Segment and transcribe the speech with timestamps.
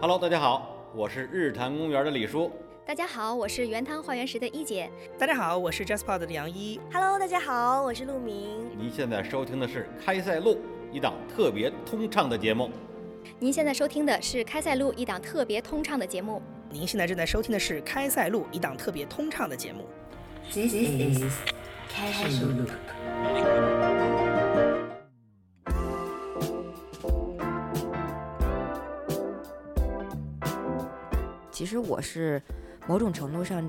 [0.00, 2.52] Hello，大家好，我是日坛公园的李叔。
[2.84, 4.90] 大家好，我是原汤化原石的一姐。
[5.18, 6.78] 大家好，我是 JustPod 的杨一。
[6.92, 8.70] Hello，大家好，我是陆明。
[8.78, 10.54] 您现在收听的是《开塞露》
[10.92, 12.70] 一档特别通畅的节目。
[13.38, 16.42] 您现在收听的是《开塞露》一档特别通畅的节目。
[16.68, 19.86] 您现在正在收听的是《开塞露》一档特别通畅的节目。
[20.52, 21.22] This is
[21.88, 23.79] 开塞露。
[31.70, 32.42] 实我是
[32.86, 33.62] 某种程度上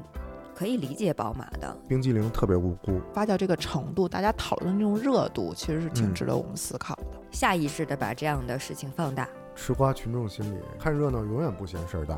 [0.55, 1.77] 可以理解宝马的。
[1.87, 7.05] 冰激凌特别无辜，发酵这个程度，大家讨论的那种热度，其实是挺值得我们思考的。
[7.31, 12.15] 下意识的把这样的事情放大，吃瓜群众心理，看热闹永远不嫌事儿大。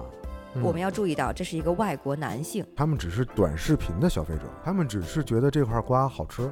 [0.56, 2.64] 嗯我们要注意到，这是一个外国男性。
[2.76, 6.50] 他们只是短视频的消费者，他们只是觉得这块瓜好吃。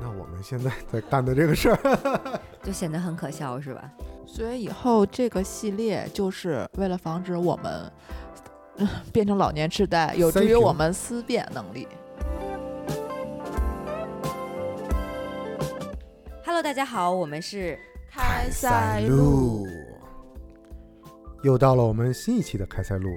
[0.00, 3.90] 那我们现在在干的这个事儿， 就显得很可笑，是吧？
[4.26, 7.92] 所以以后这个系列就是为了防止我们、嗯
[9.12, 11.88] 变成老年痴呆，有助于我们思辨能力。
[16.44, 17.78] Hello，大家好，我们是
[18.10, 19.66] 开塞塞露，
[21.42, 23.10] 又到了我们新一期的开塞露。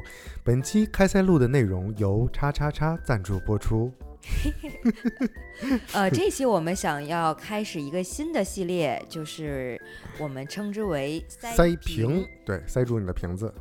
[0.43, 3.91] 本期开塞露的内容由叉叉叉赞助播出。
[5.93, 9.81] 呃，这期我们想要开始一个新的系列，就是
[10.17, 13.53] 我们称之为塞塞屏，对，塞住你的瓶子。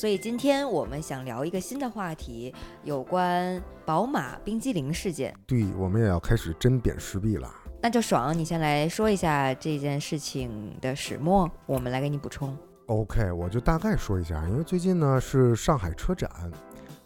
[0.00, 5.36] 所以今天我们想聊一个新的话题，有关宝马冰激凌事件。
[5.46, 7.54] 对，我们也要开始针砭时弊了。
[7.82, 12.56] 那就爽，你先来说一下这件事情的始末，我们来给你补充。
[12.86, 16.30] OK，我就大概说一下，因为最近呢是上海车展，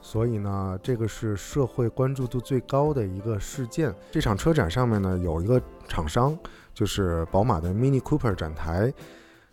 [0.00, 3.92] 所以呢这个是社会关注度最高的一个事件。
[4.12, 6.38] 这场车展上面呢有一个厂商，
[6.72, 8.94] 就是宝马的 Mini Cooper 展台，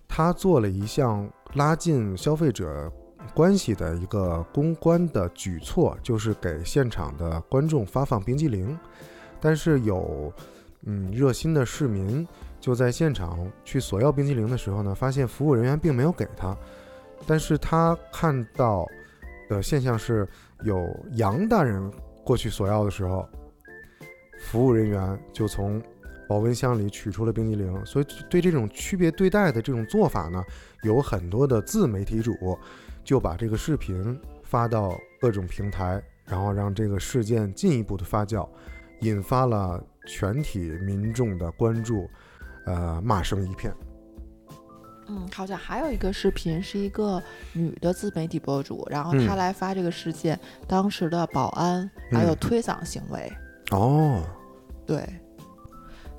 [0.08, 2.88] 他做了一项拉近消费者
[3.34, 8.78] 关系的一个公关的举措，就是给现场的观众发放冰激凌，
[9.40, 10.32] 但是有
[10.84, 12.28] 嗯热心的市民。
[12.60, 16.56] 就在现场去索要冰激凌的时候呢，发现服务人员并没有给他，
[17.26, 18.86] 但是他看到
[19.50, 20.28] 的现象是，
[20.64, 21.92] 有杨大人
[22.24, 23.28] 过去索要的时候，
[24.42, 25.82] 服务人员就从
[26.30, 30.44] 保温箱里取出了冰激凌，所以对这种区别对待的这种做法呢，
[30.84, 32.32] 有很多的自媒体主
[33.04, 38.48] 就把这个视频发到各种平台，然后让这个事件进一步的发酵，
[39.02, 42.10] 引发了全体民众的关注。
[42.68, 43.74] 呃，骂声一片。
[45.08, 47.22] 嗯，好像还有一个视频是一个
[47.54, 53.34] 女的自媒体博主，然后嗯她来发这个事件，当时的保安还有推搡行为。
[53.72, 54.24] 哦，
[54.86, 55.04] 对，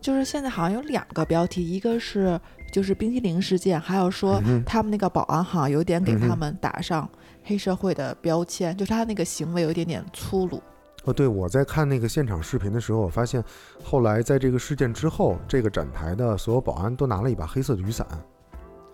[0.01, 2.39] 就是现在好像有两个标题，一个是
[2.73, 7.09] 就是冰激凌事件，还有说他们那个保安好像有点给他们打上
[7.45, 10.61] 黑社会的标签，就是他那个行为有一点点粗鲁。
[11.05, 13.45] 哦，对，我在看那个现场视频的时候，我发现
[13.85, 18.07] 后来在这个事件之后，这个展台的所有保安都拿了一把黑色的雨伞，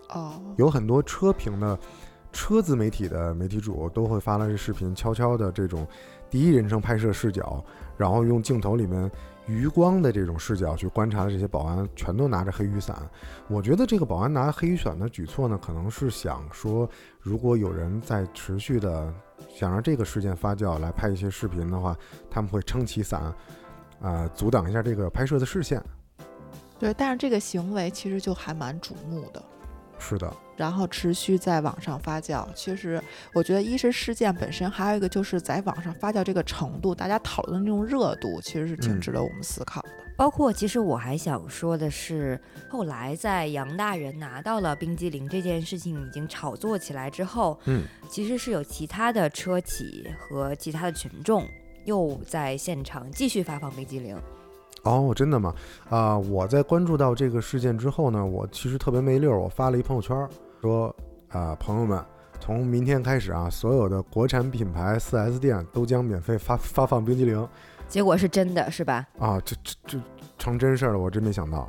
[0.09, 1.79] 哦，有很多车评的
[2.33, 5.87] 车自媒体的媒体主都会发了这视频，悄悄的这种
[6.29, 7.63] 第一人称拍摄视角，
[7.95, 9.09] 然后用镜头里面
[9.49, 12.95] 余光的这种视角去观察这些保安，全都拿着黑雨伞。
[13.47, 16.87] 我觉得这个保安拿黑雨伞的举措呢，可能是想说，
[17.19, 19.11] 如果有人在持续的
[19.49, 21.97] 想让这个事件发酵，来拍一些视频的话，
[22.29, 23.33] 他们会撑起伞，
[23.99, 25.83] 啊、阻挡一下这个拍摄的视线。
[26.77, 29.43] 对，但是这个行为其实就还蛮瞩目的。
[29.99, 32.47] 是的，然后持续在网上发酵。
[32.55, 33.01] 其实
[33.33, 39.89] 我觉得，一是事件本身，还有一个就是在网上发酵这个程度，大家讨论的那种热度，其实是挺嗯值得我们思考的。
[40.17, 42.39] 包括，其实我还想说的是，
[42.69, 51.47] 后来在杨大人拿到了冰激凌这件事情已经炒作起来之后，嗯，其实是有其他的车企和其他的群众
[51.85, 54.17] 又在现场继续发放冰激凌。
[54.83, 55.53] 哦，真的吗？
[55.89, 60.29] 啊、我在关注到这个事件之后呢，我其实特别没溜儿，我发了一朋友圈儿，
[60.61, 60.95] 说
[61.29, 62.03] 啊、朋友们，
[62.39, 67.47] 从明天开始啊，所有的国产品牌 4S 店都将免费发发放冰激凌
[67.87, 69.05] 结果是真的，是吧？
[69.17, 69.41] 啊！
[69.43, 69.99] 这这这
[70.37, 71.67] 成真事儿了，我真没想到。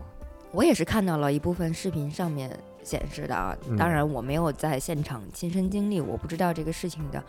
[0.53, 2.51] 我也是看到了一部分视频上面
[2.83, 7.23] 显示的啊，嗯当然我没有在现场亲身经历，我不知道这个事情的。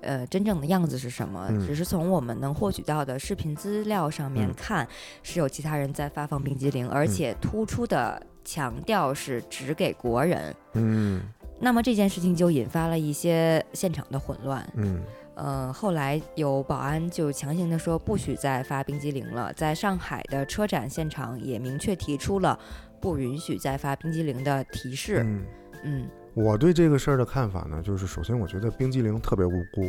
[0.00, 1.46] 呃，真正的样子是什么？
[1.50, 4.88] 嗯只是从我们能获取到的视频资料上面嗯看，
[5.22, 10.54] 是有其他人在发放冰激凌，而且突出的强调是只给国人。
[10.74, 11.22] 嗯
[11.60, 14.66] 那么这件事情就引发了一些现场的混乱。
[14.74, 15.00] 嗯
[15.36, 22.56] 呃，后来有保安就强行的说不许再发冰激凌了，在上海的车展现场也明确提出了
[23.00, 25.22] 不允许再发冰激凌的提示。
[25.24, 25.44] 嗯，
[25.82, 29.88] 嗯我对这个事儿的看法呢，就是首先我觉得冰激凌特别无辜，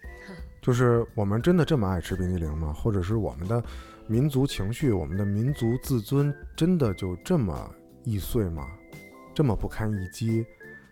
[0.60, 2.72] 就是我们真的这么爱吃冰激凌吗？
[2.72, 3.62] 或者是我们的
[4.06, 7.70] 民族情绪、我们的民族自尊真的就这么
[8.04, 8.66] 易碎吗？
[9.34, 10.44] 这么不堪一击？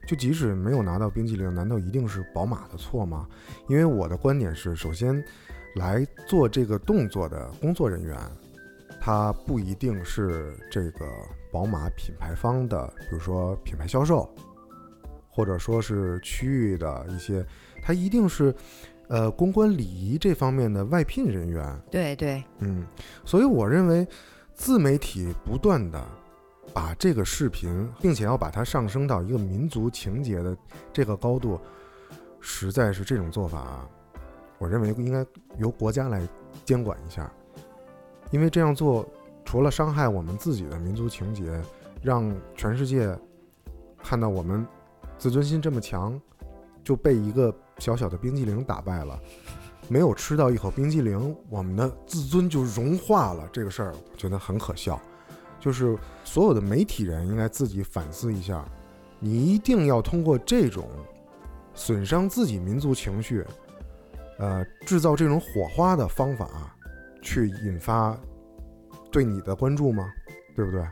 [0.06, 3.28] 就即使没有拿到冰激凌，难道一定是宝马的错吗？
[3.68, 5.22] 因为我的观点是，首先
[5.74, 8.16] 来做这个动作的工作人员，
[9.00, 11.06] 他不一定是这个
[11.52, 14.32] 宝马品牌方的，比如说品牌销售，
[15.36, 17.44] 或者说是区域的一些，
[17.82, 18.54] 他一定是
[19.08, 21.78] 呃公关礼仪这方面的外聘人员。
[21.90, 22.86] 对对，嗯，
[23.22, 24.08] 所以我认为
[24.54, 26.02] 自媒体不断的
[26.72, 30.56] 把这个视频，并且要把它上升到一个民族情节的
[30.90, 31.60] 这个高度，
[32.40, 33.88] 实在是这种做法啊，
[34.56, 35.22] 我认为应该
[35.58, 36.26] 由国家来
[36.64, 37.30] 监管一下，
[38.30, 39.06] 因为这样做
[39.44, 41.60] 除了伤害我们自己的民族情节，
[42.02, 43.14] 让全世界
[44.02, 44.66] 看到我们
[45.18, 46.20] 自尊心这么强，
[46.84, 49.18] 就被一个小小的冰激凌打败了。
[49.88, 53.48] 没有吃到一口冰激凌，我们的自尊就融化了。
[53.52, 55.00] 这个事儿我觉得很可笑，
[55.60, 58.64] 就是所有的媒体人应该自己反思一下，
[59.20, 60.88] 你一定要通过这种
[61.72, 63.44] 损伤自己民族情绪，
[64.38, 66.76] 呃，制造这种火花的方法，
[67.22, 68.18] 去引发
[69.12, 70.04] 对你的关注吗？
[70.56, 70.84] 对不对？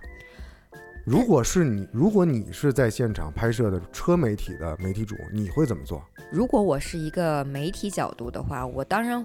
[1.04, 6.02] 如果是你，如果你是在现场拍摄的车媒体的媒体主，你会怎么做？
[6.32, 9.22] 如果我是一个媒体角度的话，我当然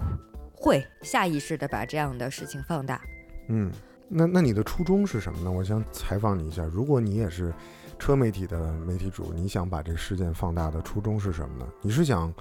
[0.52, 3.02] 会下意识的把这样的事情放大。
[3.48, 3.72] 嗯，
[4.10, 5.50] 那那你的初衷是什么呢？
[5.50, 6.66] 我想采访你一下。
[6.66, 7.54] 如果你也是
[7.98, 11.66] 车媒体的媒体主，你想把这事件放大的初衷是什么呢？
[11.82, 12.34] 你是想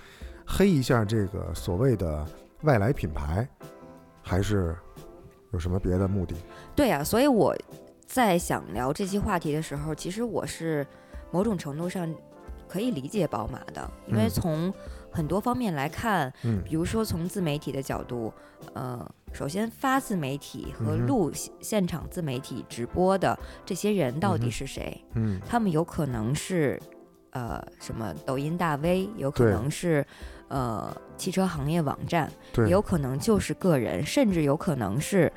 [0.44, 2.26] 黑一下这个所谓的
[2.62, 3.48] 外来品牌，
[4.20, 4.76] 还是
[5.52, 6.34] 有什么别的目的？
[6.74, 7.56] 对啊，所以我
[8.08, 10.84] 在想聊这期话题的时候，其实我是
[11.30, 12.12] 某种程度上
[12.66, 14.30] 可以理解宝马的，因为嗯。
[14.30, 14.74] 从
[15.10, 16.62] 很多方面来看，嗯。
[16.64, 18.32] 比如说从自媒体的角度，
[18.72, 25.04] 呃，首先发自媒体和录现现场自媒体直播的这些人到底是谁？
[25.12, 25.38] 嗯。
[25.46, 26.80] 他们有可能是
[27.32, 30.04] 呃什么抖音大 V，有可能是
[30.48, 35.30] 呃汽车行业网站，也，有可能就是个人，甚至有可能是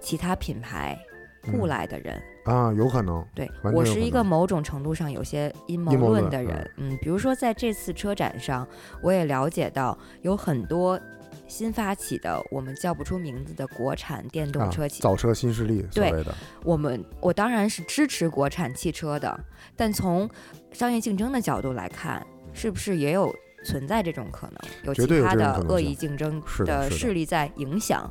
[0.00, 0.96] 其他品牌
[1.44, 2.22] 雇嗯来的人。
[2.44, 8.66] 啊，有可能，对我是一个某种程度上有些阴谋论论的人，嗯，比如说在这次车展上，
[9.00, 10.98] 我也了解到有很多
[11.46, 16.34] 新发起的我们叫不出名字的国产电动啊车企，造车新势力所对谓的，
[16.64, 19.38] 我们我当然是支持国产汽车的，
[19.76, 20.28] 但从
[20.72, 23.32] 商业竞争的角度来看，是不是也有
[23.64, 24.56] 存在这种可能？
[24.82, 28.10] 有其他的恶意竞争的势力在影响。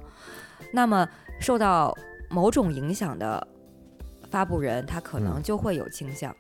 [0.72, 1.06] 那么
[1.38, 1.94] 受到
[2.32, 3.46] 某种影响的
[4.30, 5.44] 发布人，他可能嗯。
[5.44, 6.36] 就会有倾向。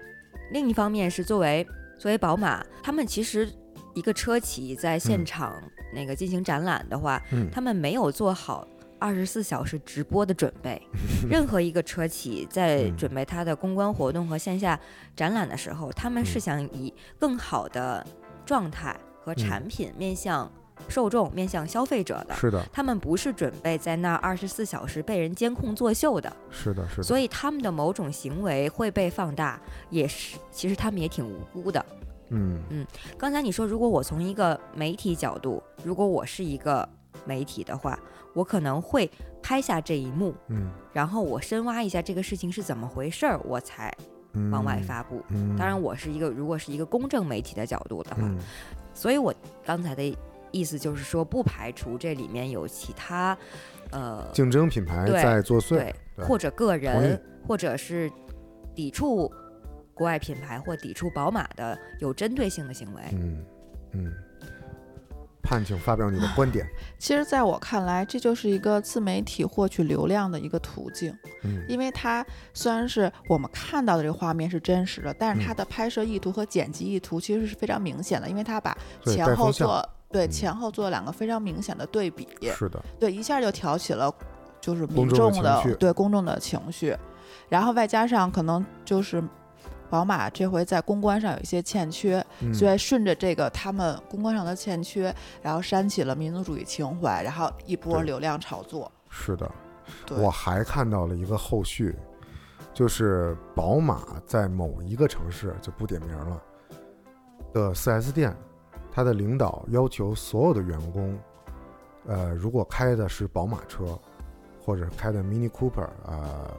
[0.51, 1.65] 另一方面是作为
[1.97, 3.47] 作为宝马，他们其实
[3.93, 5.25] 一个车企在现嗯。
[5.25, 5.61] 场
[5.93, 7.49] 那个进行展览的话，嗯。
[7.51, 8.67] 他们没有做好
[8.97, 10.81] 二十四小时直播的准备。
[11.29, 12.97] 任何一个车企在嗯。
[12.97, 14.79] 准备它的公关活动和线下
[15.15, 16.41] 展览的时候，他们是嗯。
[16.41, 18.05] 想以更好的
[18.45, 20.51] 状态和产品面向
[20.87, 22.35] 受众、面向消费者的。
[22.35, 31.85] 是的，他们不是准备在那二十四小时被人监控作秀的，是的，是的，所以他们的某种行为会被放大，也是其实他们也挺无辜的。
[32.29, 32.61] 嗯。
[32.69, 36.87] 嗯刚才你说，如果我从一个媒体角度，如果我是一个
[37.25, 37.99] 媒体的话，
[38.33, 39.09] 我可能会
[39.41, 40.69] 拍下这一幕，嗯。
[40.93, 43.93] 然后我深挖一下这个事情是怎么回事儿，我才
[44.33, 45.21] 嗯，往外发布。
[45.29, 48.37] 嗯，当然，我是一个如果是一个公正媒体的角度的话，嗯。
[48.93, 49.33] 所以我
[49.65, 50.17] 刚才的
[50.51, 53.37] 意思就是说，不排除这里面有其他
[53.91, 58.11] 呃竞争品牌在作祟，对对或者个人或者是
[58.75, 59.31] 抵触
[59.93, 63.01] 国外品牌或抵触宝马的有针对性的行为。
[63.13, 63.45] 嗯
[63.93, 64.13] 嗯，
[65.43, 66.65] 盼请发表你的观点。
[66.97, 80.29] 其实，在我看来，这就是一个自媒体获取流量的一个途径，嗯因为它虽然是我们看到的这个画面是真实的，但是它嗯的拍摄意图和剪辑意图其实是非常明显的，因为它把前后做对嗯。
[80.29, 84.13] 前后做了两个非常明显的对比，是的，对，一下就挑起了
[84.59, 86.95] 就是民众众的对公众的情绪，
[87.49, 89.23] 然后外加上可能就是
[89.89, 98.91] 宝马这回在公关上有一些欠缺，嗯所以顺着这个他们公关上的欠缺，然后煽起了民族主义情怀，然后一波流量炒作。
[99.09, 99.51] 是的。
[100.11, 101.93] 我还看到了一个后续，
[102.73, 106.41] 就是宝马在某一个城市就不点名了
[107.51, 108.33] 的 4S 店，
[108.91, 111.17] 他的领导要求所有的员工，
[112.07, 113.97] 呃，如果开的是宝马车，
[114.59, 116.51] 或者开的 Mini Cooper，呃，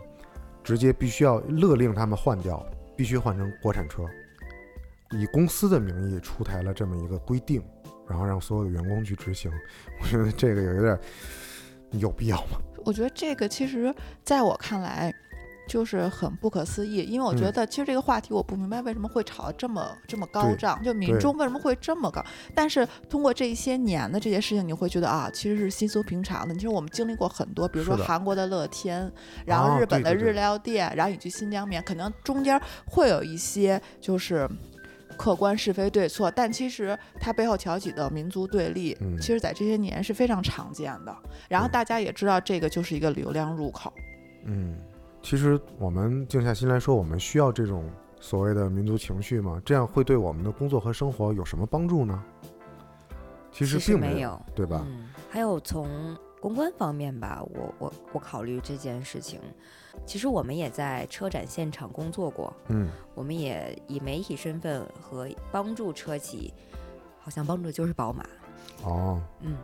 [0.64, 2.64] 直接必须要勒令他们换掉，
[2.96, 4.04] 必须换成国产车，
[5.10, 7.62] 以公司的名义出台了这么一个规定，
[8.08, 9.50] 然后让所有的员工去执行。
[10.00, 10.98] 我觉得这个有点
[11.90, 12.58] 有必要吗？
[12.84, 15.14] 我觉得这个其实在我看来。
[15.72, 22.22] 就是很不可思议，因为我觉嗯得其实这个话题我不明白为什么会炒得这么这么高涨，就民众为什么会这么高？
[22.54, 26.54] 但是通过这些年的这些事情，你会觉得啊，其实是稀松平常的。
[26.54, 29.10] 其实我们经历过很多，比如说韩国的乐天，
[29.46, 34.46] 然哦后日本的日料店，然后以及新疆面，可能中间会有一些就是。
[35.14, 41.14] 客观是非对错，但其实它背后挑起的民族对立，嗯其实在这些年是非常常见的。
[41.50, 43.92] 然后大家也知道，这个就是一个流量入口。
[44.46, 44.74] 嗯，
[45.22, 47.88] 其实我们静下心来说，我们需要这种
[48.20, 49.60] 所谓的民族情绪吗？
[49.64, 52.22] 这样会对我们的工作和生活有什么帮助呢？
[53.52, 54.84] 其实并有，没有，对吧？
[54.88, 59.40] 嗯，还有从公关方面吧，我我我考虑这件事情。
[60.06, 66.52] 其实我们也在车展现场工作过，嗯，我们也以媒体身份和帮助车企，
[67.20, 68.24] 好像帮助的就是宝马。
[68.84, 69.56] 哦，嗯，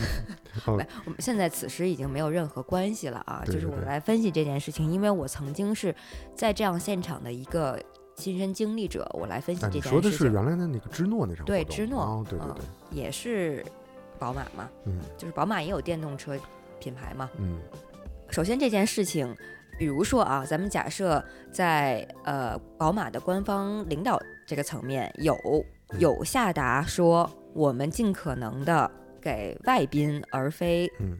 [0.66, 3.42] 哦没，我们现在此时已经没有任何关系了啊。
[3.46, 5.94] 就是我对对对来分析这件事情，因为我曾经是
[6.34, 7.78] 在这样现场的一个
[8.16, 9.98] 亲身经历者，我来分析哎，这件事情。
[9.98, 11.44] 你说的是原来的那个芝诺那场？
[11.44, 13.64] 对芝诺哦，对对嗯对，也是
[14.18, 16.38] 宝马嘛，嗯就是宝马也有电动车
[16.80, 17.28] 品牌嘛。
[17.38, 17.58] 嗯
[18.30, 19.36] 首先这件事情，
[19.78, 21.22] 比如说啊，咱们假设
[21.52, 25.34] 在呃宝马的官方领导这个层面有
[25.90, 31.16] 嗯有下达说，我们尽可能的给外宾而非嗯，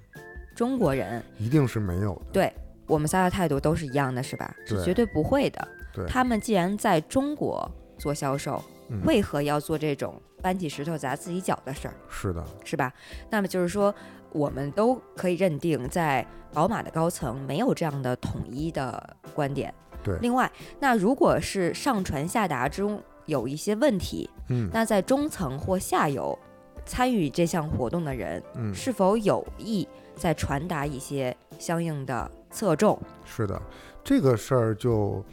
[0.54, 2.22] 中国人，一定是没有的。
[2.32, 2.52] 对
[2.86, 4.54] 我们仨的态度都是一样的，是吧？
[4.66, 5.68] 是对绝对不会的。
[5.94, 11.94] 对他们既然在中国做销售，嗯为何要做这种搬起石头砸自己脚的事儿？
[12.10, 12.92] 是的，是吧？
[13.30, 13.94] 那么就是说，
[14.32, 19.72] 我们都可以认定，在宝马的高层没有这样的统一的观点。
[20.02, 20.50] 对另外，
[20.80, 24.68] 那如果是上传下达中有一些问题，嗯。
[24.72, 26.38] 那在中层或下游
[26.86, 33.00] 参与这项活动的人，嗯，是否有意在传达一些相应的侧重？
[33.24, 33.60] 是的，
[34.02, 35.24] 这个事儿就，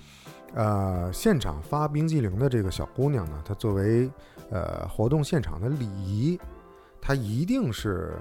[0.54, 4.10] 呃，现场发冰激凌的这个小姑娘呢，她作为
[4.50, 6.40] 呃活动现场的礼仪，
[7.02, 8.14] 她一定是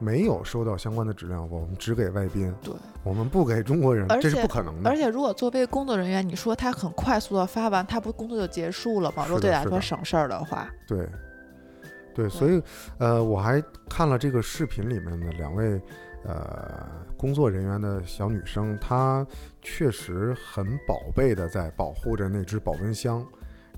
[0.00, 4.96] 没有收到相关的质量，我们只给外宾，对，我们不给中国人，这是不可能的而。
[4.96, 9.24] 且如果作为工作人员，你说他很快速的发完，他不工作就结束了吗？
[9.26, 11.06] 如果对来说省事儿的话，对，
[12.14, 12.62] 对，所以
[12.98, 15.78] 呃，我还看了这个视频里面的两位
[16.24, 19.26] 呃工作人员的小女生，她
[19.60, 23.22] 确实很宝贝的在保护着那只保温箱，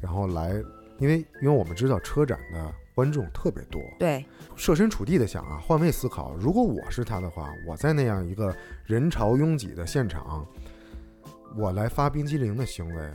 [0.00, 0.54] 然后来，
[0.98, 10.46] 因为因为我们知道车展的观众特别多，对，设身处地的想啊，换位思考，如果我是他的话，我在那样一个人潮拥挤的现场，
[11.56, 13.10] 我来发冰激凌的行为，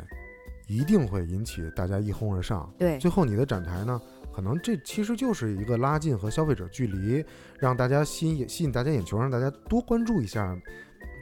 [0.67, 2.74] 一定会引起大家一哄而上。
[2.77, 4.01] 对，最后你的展台呢，
[4.34, 7.24] 可能这其实就是一个拉近和消费者距离，
[7.60, 10.60] 让大家吸引吸引大家眼球，让大家多关注一下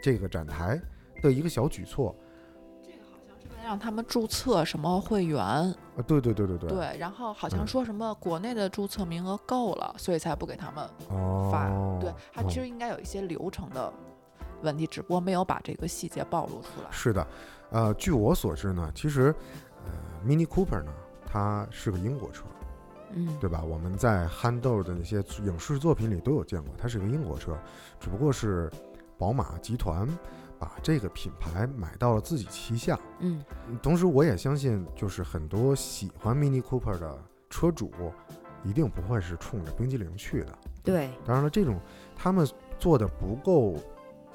[0.01, 0.81] 这个展台
[1.21, 2.15] 的一个小举措。
[3.65, 5.74] 让他们注册什么会员，啊，
[6.05, 11.67] 对对对对对，对，然后好像嗯说什么国内的注册名额够了，所以才不给他们哦，发。
[12.00, 13.91] 对，它哦其实应该有一些流程的
[14.62, 16.91] 问题，只不过没有把这个细节暴露出来。
[16.91, 17.27] 是的，
[17.72, 19.34] 呃，据我所知呢，其实
[19.84, 19.91] 呃
[20.24, 20.93] ，Mini Cooper 呢，
[21.25, 22.43] 它是个英国车，
[23.13, 23.63] 嗯，对吧？
[23.63, 27.57] 我们在憨豆的那些影视作品里都有见过，它是个英国车，
[28.00, 28.72] 只不过是
[29.17, 30.07] 宝马集团
[30.65, 33.00] 把这个品牌买到了自己旗下。
[33.19, 33.45] 嗯，
[33.84, 37.91] 同时，我也相信，就是很多喜欢 Mini Cooper 的车主，
[38.63, 40.57] 一定不会是冲着冰激凌去的。
[40.84, 41.79] 对，当然了，这种
[42.15, 42.48] 他们
[42.79, 43.75] 做的不够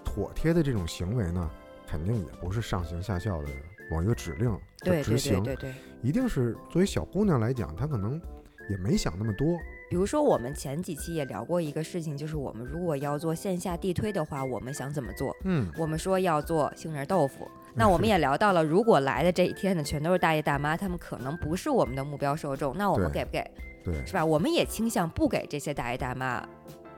[0.04, 1.50] 妥帖的这种行为呢，
[1.84, 3.49] 肯定也不是上行下效的
[3.90, 4.49] 某一个指令
[4.84, 5.75] 对对对的执行，对对。
[6.00, 8.22] 一定是作为小姑娘来讲，她可能
[8.68, 9.58] 也没想那么多。
[9.90, 15.37] 比如说，我们前几期也聊过一个事情，就是我们如果要做线下地推的话，我们想怎么做？
[15.42, 23.50] 嗯，我们说要做杏仁豆腐，那我们也聊到了，如果来的这一天呢，全都是大爷大妈，他们可能不是我们的目标受众，那我们给不给？
[23.82, 24.25] 对，是吧？
[24.25, 26.40] 我们也倾向不给这些大爷大妈，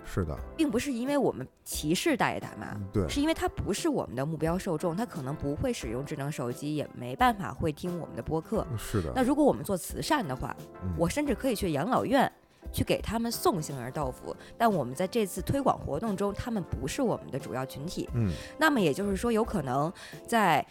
[0.05, 8.67] 是的，并不是因为我们歧视大爷大妈，嗯对，是因为他不是我们的目标受众，他可能不会使用智能手机，也没办法会听我们的播客。
[8.77, 9.11] 是的。
[9.17, 12.31] 那如果我们做慈善的话，嗯我甚至可以去养老院
[12.71, 18.09] 去给他们送杏仁豆腐，但我们在这次推广活动中，他们不是我们的主要群体。
[18.15, 19.93] 嗯那么也就是说，有可能
[20.27, 20.65] 在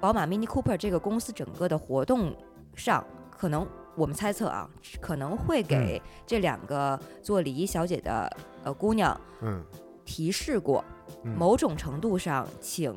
[0.00, 2.34] 宝马 Mini Cooper 这个公司整个的活动
[2.74, 4.68] 上，可能我们猜测啊，
[5.00, 9.64] 可能会给这两个做礼仪小姐的呃姑娘嗯
[10.04, 10.84] 提示过，
[11.24, 12.94] 嗯某种程度上请。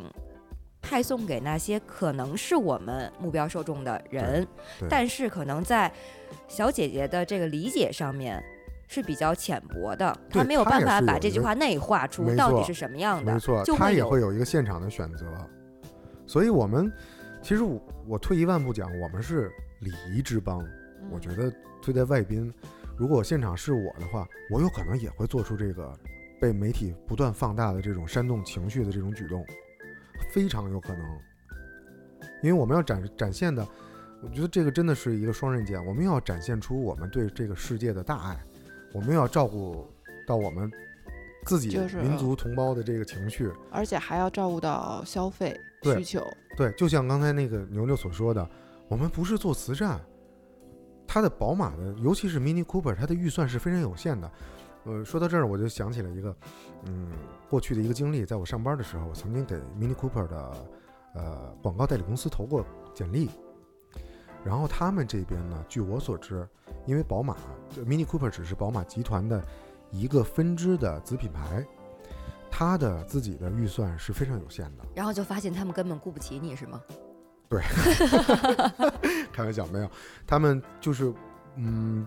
[0.84, 4.48] 派送给那些可能是我们目标受众的人，
[4.88, 5.92] 但是可能在
[6.48, 8.44] 小姐姐的这个理解上面。
[8.86, 15.26] 是比较浅薄的，对她没有办法把这句话内化出到底是什么样的，没错，就会有他也会有一个现场的选择。
[16.28, 16.92] 所以，我们
[17.42, 20.64] 其实我我退一万步讲，我们是礼仪之邦。
[21.10, 22.54] 我觉得对待外宾，
[22.96, 25.92] 如果现场是我的话，我有可能也会做出这个
[26.40, 29.44] 被媒体不断放大的这种煽动情绪的这种举动，
[30.32, 31.20] 非常有可能。
[32.42, 33.66] 因为我们要展展现的，
[34.22, 35.84] 我觉得这个真的是一个双刃剑。
[35.86, 38.38] 我们要展现出我们对这个世界的大爱，
[38.94, 39.88] 我们要照顾
[40.28, 40.70] 到我们
[41.46, 43.50] 自己民族同胞的这个情绪。
[43.72, 46.22] 而且还要照顾到消费需求。
[46.58, 48.50] 对，就像刚才那个牛牛所说的，
[48.88, 50.00] 我们不是做慈善，
[51.08, 54.30] 它的宝马的，尤其是 Mini Cooper，它的预算是非常有限的。
[54.86, 56.36] 呃，说到这儿，我就想起了一个，
[56.86, 57.08] 嗯，
[57.50, 60.68] 过去的一个经历，在我上班的时候，我曾经给 Mini Cooper 的
[61.16, 63.30] 呃广告代理公司投过简历，
[64.44, 66.48] 然后他们这边呢，据我所知，
[66.86, 67.38] 因为宝马
[67.78, 69.42] Mini Cooper 只是宝马集团的
[69.90, 71.66] 一个分支的子品牌，
[72.52, 74.84] 它的自己的预算是非常有限的。
[74.94, 76.82] 然后就发现他们根本雇不起你是吗？
[77.48, 77.62] 对
[79.32, 79.90] 开玩笑，没有，
[80.26, 81.14] 他们就是，
[81.56, 82.06] 嗯，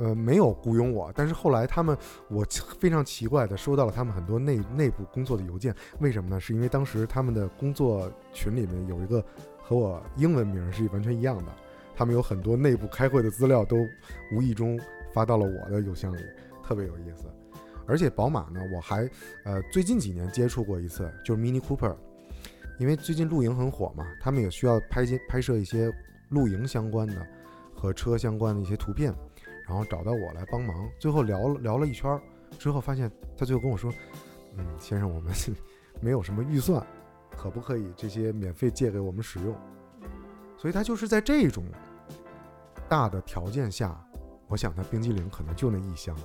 [0.00, 1.96] 呃，没有雇佣我，但是后来他们，
[2.28, 2.44] 我
[2.78, 6.38] 非常奇怪的收到了他们很多内内部工作的邮件，为什么呢？
[6.38, 9.24] 是因为当时他们的工作群里面有一个
[9.60, 11.52] 和我英文名是完全一样的，
[11.96, 13.76] 他们有很多内部开会的资料都
[14.32, 14.78] 无意中
[15.12, 16.20] 发到了我的邮箱里，
[16.62, 17.24] 特别有意思。
[17.86, 19.08] 而且宝马呢，我还
[19.44, 21.96] 呃最近几年接触过一次，就是 Mini Cooper，
[22.78, 25.90] 因为最近露营很火嘛，他们也需要拍些拍摄一些
[26.28, 27.26] 露营相关的
[27.74, 29.14] 和车相关的一些图片，
[29.68, 30.88] 然后找到我来帮忙。
[30.98, 32.22] 最后聊了聊了一圈儿
[32.58, 33.92] 之后，发现他最后跟我说
[34.56, 35.32] ：“嗯，先生，我们
[36.00, 36.84] 没有什么预算，
[37.36, 39.54] 可不可以这些免费借给我们使用？”
[40.56, 41.64] 所以他就是在这种
[42.88, 43.96] 大的条件下，
[44.48, 46.16] 我想他冰激凌可能就那一箱。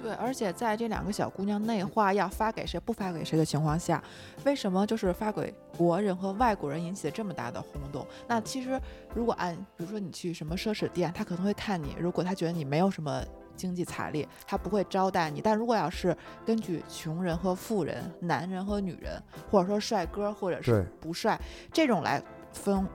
[0.00, 4.02] 对，而且在这两个小姑娘内化要发给谁不发给谁的情况下，
[4.44, 8.06] 为什么就是发给国人和外国人引起了这么大的轰动？
[8.26, 8.80] 那其实
[9.14, 13.22] 如果按比如说你去什么奢侈店，他可能会看你，如果他觉得你没有什么
[13.54, 15.40] 经济财力，他不会招待你。
[15.42, 21.38] 但如果要是根据穷人和富人、男人和女人，或者说帅哥或者是不帅
[21.70, 22.86] 这种来分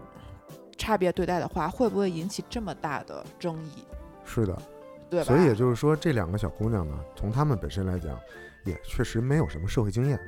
[0.77, 3.85] 差别对待的话，会不会引起这么大的争议？
[4.25, 4.57] 是的，
[5.15, 5.27] 对吧？
[5.27, 8.19] 所以也就是说，这两个小姑娘呢，从她们本身来讲，
[8.65, 10.19] 也确实没有什么社会经验，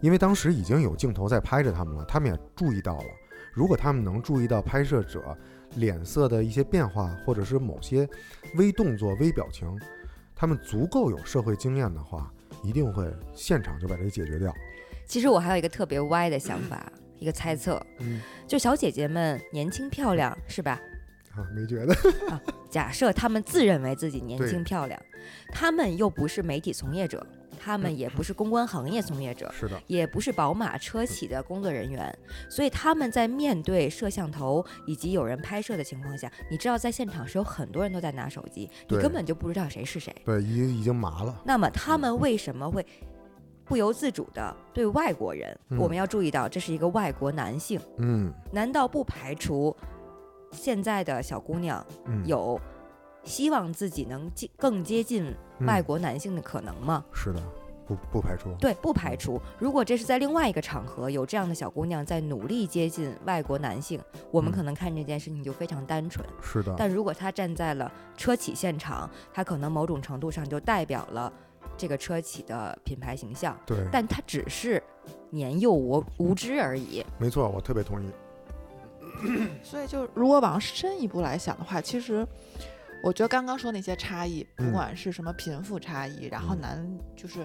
[0.00, 3.04] 因为当时已经有镜头在拍着她们了，她们也注意到了。
[3.52, 5.36] 如果她们能注意到拍摄者
[5.76, 8.08] 脸色的一些变化，或者是某些
[8.56, 9.78] 微动作、微表情，
[10.34, 14.52] 她们足够有社会经验的话，一定会现场就把这解决掉。
[15.06, 20.80] 其实我还有一个特别歪的想法，一个猜测，嗯，就小姐姐们年轻漂亮是吧？
[21.36, 21.94] 啊，没觉得。
[22.72, 24.98] 假设他们自认为自己年轻漂亮，
[25.52, 27.24] 他们又不是媒体从业者，
[27.60, 40.10] 她嗯们也不是公关行业从业者，是的，也不是宝马车企的工作人员，所以他们在面对摄像头以及有人拍摄的情况下，你知道在现场是有很多人都在拿手机，你根本就不知道谁是谁。
[40.24, 41.42] 对，已经已经麻了。
[41.44, 42.84] 那么他们为什么会
[43.66, 45.54] 不由自主的对外国人？
[45.68, 49.76] 嗯我们要注意到，这是一个外国男性，嗯难道不排除
[50.52, 52.60] 现在的小姑娘嗯，有
[53.24, 57.04] 希望自己能接更接近嗯外国男性的可能吗？
[57.12, 57.40] 是的，
[57.86, 58.52] 不不排除。
[58.60, 59.40] 对，不排除。
[59.58, 66.26] 如果这是在另外一个场合有这样的小姑娘在努力接近外国男性，我们嗯可能看这件事情就非常单纯。
[66.42, 71.32] 是的，但如果她站在了车企现场，她可能某种程度上就代表了
[71.76, 74.82] 这个车企的品牌形象，对，但她只是
[75.30, 77.04] 年幼无无知而已。
[77.18, 78.10] 没错，我特别同意。
[79.62, 82.26] 所以就如果往深一步来想的话，其实
[83.04, 84.72] 我觉得刚刚说那些差异，不嗯。
[84.72, 86.60] 管是什么贫富差异，然后嗯。
[86.60, 87.40] 男就是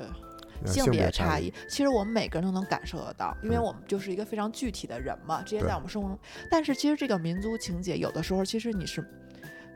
[0.63, 3.63] 呃性别差差异，，其实我们每个人都能感受得到，因为嗯。
[3.63, 6.17] 我们就是一个非常具体的人嘛，这些在我们生活中。
[6.49, 9.03] 但是其实这个民族情节，有的时候其实你是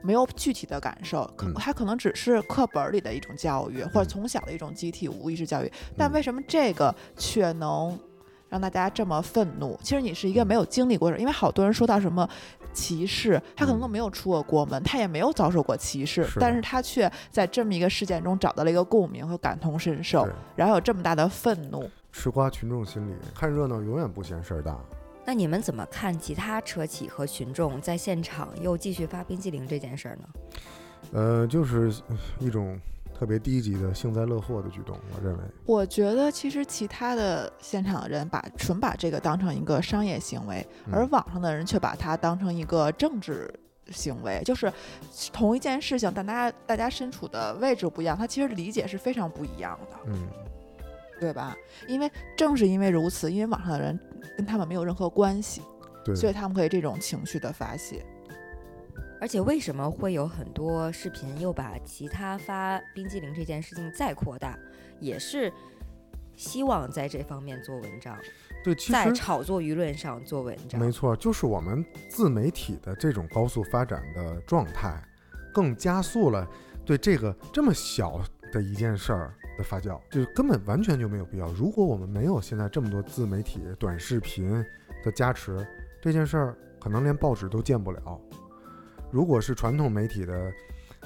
[0.04, 1.54] 没有具体的感受，可嗯。
[1.56, 4.08] 它可能只是课本里的一种教育，或者嗯。
[4.08, 5.72] 从小的一种集体无意识教育。
[5.98, 6.14] 但嗯。
[6.14, 7.98] 为什么这个却能
[8.52, 9.76] 让大家这么愤怒？
[9.82, 12.30] 其实你是一个没有经历过的人，因为好多人说到什么。
[12.74, 21.90] 歧视，他可能都没有出过国门，他也没有遭受过歧视，是但是他却在这么一个事件中找到了一个共鸣和感同身受，然后有这么大的愤怒。
[22.14, 24.80] 吃瓜群众心理，看热闹永远不嫌事儿大。
[25.26, 30.30] 那你们怎么看其他车企和群众在现场又继续发冰激凌这件事儿呢？
[31.12, 32.80] 呃，就是呃一种
[33.22, 35.44] 特别低级的幸灾乐祸的举动，我认为。
[35.68, 43.54] 我觉得其实其他的现场的人把纯把这个当成一个商业行为，而嗯网上的人却把它当成一个政治
[43.92, 44.74] 行为，就是
[45.32, 50.28] 同一件事情，但大家大家身处的位置不一样，他其实理解是非常不一样的，嗯，
[51.20, 51.56] 对吧？
[51.88, 54.00] 因为正是因为如此，因为网上的人
[54.36, 55.62] 跟他们没有任何关系，
[56.04, 58.04] 对，所以他们可以这种情绪的发泄。
[59.22, 64.58] 而且为什么会有很多视频又把其他发冰激凌这件事情再扩大，
[65.00, 65.54] 也是
[66.36, 68.18] 希望在这方面做文章，
[68.64, 70.82] 对，其在炒作舆论上做文章。
[70.82, 75.00] 没错，就是我们自媒体的这种高速发展的状态，
[75.54, 76.48] 更加速了
[76.84, 78.20] 对这个这么小
[78.52, 81.46] 的一件事儿的发酵，就是根本完全就没有必要。
[81.54, 84.66] 如果我们没有现在这么多自媒体、短视频
[85.04, 85.64] 的加持，
[86.02, 88.20] 这件事儿可能连报纸都见不了。
[89.12, 90.54] 如果是传统媒体的，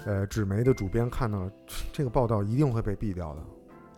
[0.05, 1.49] 呃，纸媒的主编看到
[1.91, 3.41] 这个报道，一定会被毙掉的。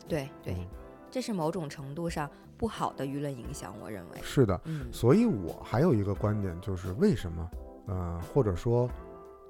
[0.07, 0.65] 对对嗯，
[1.11, 4.17] 这是某种程度上不好的舆论影响，我认为。
[4.21, 7.51] 是的，嗯，所以我还有一个观点，就是为什么，
[7.87, 8.89] 呃，或者说，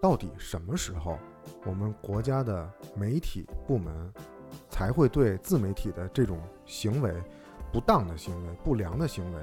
[0.01, 1.19] 到底什么时候，
[1.63, 4.11] 我们国家的媒体部门
[4.69, 7.13] 才会对自媒体的这种行为、
[7.71, 9.41] 不当的行为、不良的行为，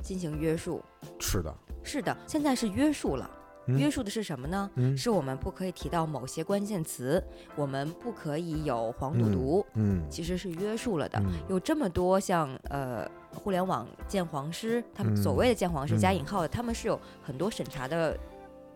[0.00, 0.80] 进行约束。
[1.18, 3.28] 是的，是的，现在是约束了。
[3.66, 3.78] 嗯。
[3.78, 4.70] 约束的是什么呢？
[4.76, 4.96] 嗯。
[4.96, 7.22] 是我们不可以提到某些关键词，
[7.56, 11.18] 我们不可以有黄赌毒，嗯其实是约束了的。
[11.20, 11.32] 嗯。
[11.48, 16.16] 有这么多像呃互联网鉴黄师，他们所嗯谓的鉴黄师加嗯。
[16.16, 18.18] 引号的，他们是有很多审查的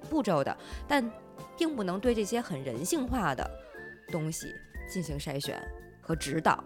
[0.08, 1.10] 步骤的，但
[1.56, 3.48] 并不能对这些很人性化的
[4.10, 4.46] 东西
[4.88, 5.60] 进行筛选
[6.00, 6.62] 和指导。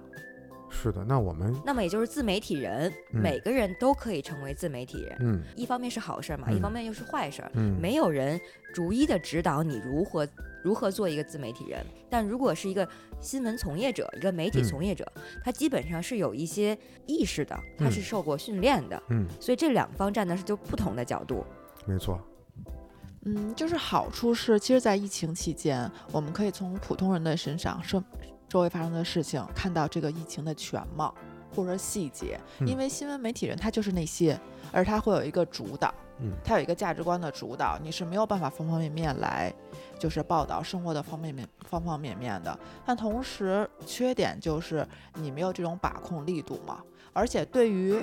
[0.70, 5.16] 是的，那我们那么也就是自媒体人，嗯每个人都可以成为自媒体人。
[5.20, 7.50] 嗯一方面是好事儿嘛，嗯一方面又是坏事儿。
[7.54, 8.40] 嗯没有人
[8.72, 10.26] 逐一的指导你如何
[10.62, 12.88] 如何做一个自媒体人，但如果是一个
[13.20, 15.10] 新闻从业者，一个媒体嗯从业者，
[15.44, 21.44] 他基本上是有一些意识的，他是嗯受过训练的，嗯，所以这两方站的是就不同的角度。
[21.86, 22.20] 没错，
[23.24, 28.02] 嗯，就是好处是，其实，在疫情期间，我们可以从普通人的身上，周
[28.48, 31.14] 周围发生的事情，看到这个疫情的全貌
[31.54, 32.40] 或者说细节。
[32.60, 34.40] 嗯因为新闻媒体人他就是那些，
[34.72, 39.52] 而他会有一个主导，嗯他有一个价值观的主导，你是没有办法方方面面来
[39.98, 42.58] 就是报道生活的方面面方方面面的。
[42.86, 46.80] 但同时，缺点就是你没有这种把控力度嘛。
[47.12, 47.94] 而且对于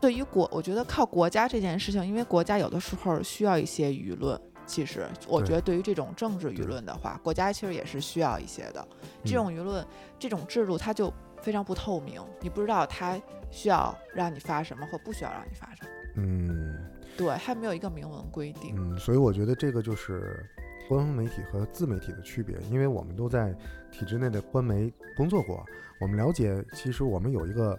[0.00, 4.38] 对于国，我觉得靠国家这件事情，因为国家有的时候需要一些舆论。
[4.66, 8.86] 其实，我觉得对于这种政治舆论的话，国家其实也是需要一些的。
[9.24, 9.86] 这嗯种舆论、
[10.18, 15.90] 这种制度，它就非常不透明，你不知道它需要让你发什么或不需要让你发什么。
[16.16, 16.74] 嗯
[17.16, 18.74] 对，它没有一个明文规定。
[18.76, 20.44] 嗯，所以我觉得这个就是
[20.88, 23.54] 官方媒体和自媒体的区别，因为我们都在
[23.92, 25.64] 体制内的官媒工作过，
[26.00, 27.78] 我们了解，其实我们有一个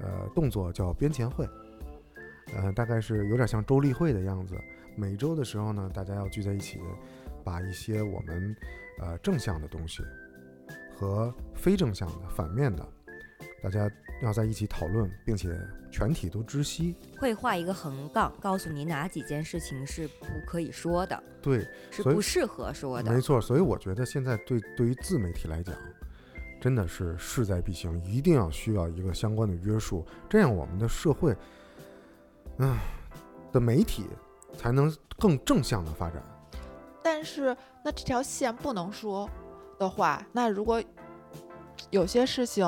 [0.00, 1.48] 呃动作叫编前会，
[2.56, 4.54] 呃，大概是有点像周例会的样子。
[4.96, 6.80] 每周的时候呢，大家要聚在一起，
[7.42, 8.56] 把一些我们
[9.00, 10.02] 呃正向的东西
[10.94, 12.86] 和非正向的、反面的，
[13.62, 13.90] 大家
[14.22, 15.58] 要在一起讨论，并且
[15.90, 16.96] 全体都知悉。
[17.18, 23.12] 会画一个横杠，告诉你哪几件事情是不可以说的，对，是不适合说的。
[23.12, 25.74] 没错，所以我觉得现在对对于自媒体来讲，
[26.60, 31.36] 真的是势在必行，一定要需要一个相关的约束，这样我们的社会，
[32.58, 32.78] 嗯、
[33.52, 34.04] 的媒体
[34.64, 36.22] 才能更正向的发展。
[37.02, 39.28] 但是那这条线不能说
[39.78, 40.82] 的话，那如果
[41.90, 42.64] 有些事情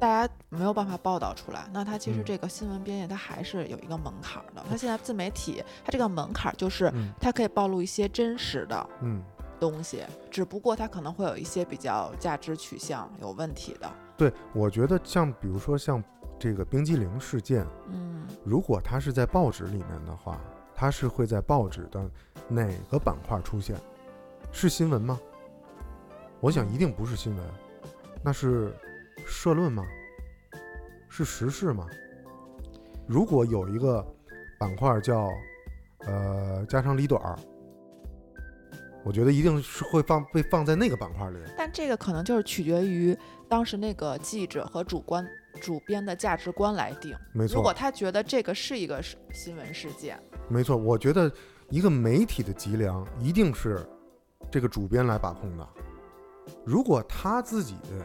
[0.00, 4.64] 大家没有办法报道出来，那它其实嗯这个新闻编辑它还是有一个门槛儿的。
[4.68, 9.22] 它现在自媒体它这个门槛儿就是嗯它可以暴露一些真实的嗯，
[9.60, 13.88] 东西，只不过它可能会有一些比较价值取向有问题的。
[14.16, 16.02] 对，我觉得像比如说像
[16.40, 20.40] 这个冰激凌事件，嗯，如果它是在报纸里面的话，
[20.74, 22.10] 它是会在报纸的
[22.48, 23.76] 哪个板块出现？
[24.52, 25.18] 是新闻吗？
[26.40, 27.44] 我想一定不是新闻，
[28.22, 28.74] 那是
[29.26, 29.84] 社论吗？
[31.08, 31.86] 是时事吗？
[33.06, 34.04] 如果有一个
[34.58, 35.30] 板块叫
[36.00, 37.38] 呃家长里短儿，
[39.04, 41.36] 我觉得一定是会放被放在那个板块里。
[41.56, 43.16] 但这个可能就是取决于
[43.48, 45.24] 当时那个记者和主观
[45.60, 47.14] 主编的价值观来定。
[47.32, 51.30] 没错如果，他觉得这个是一个新闻事件，没错，我觉得
[51.68, 53.86] 一个媒体的脊梁一定是
[54.50, 55.68] 这个主编来把控的。
[56.64, 58.04] 如果他自己的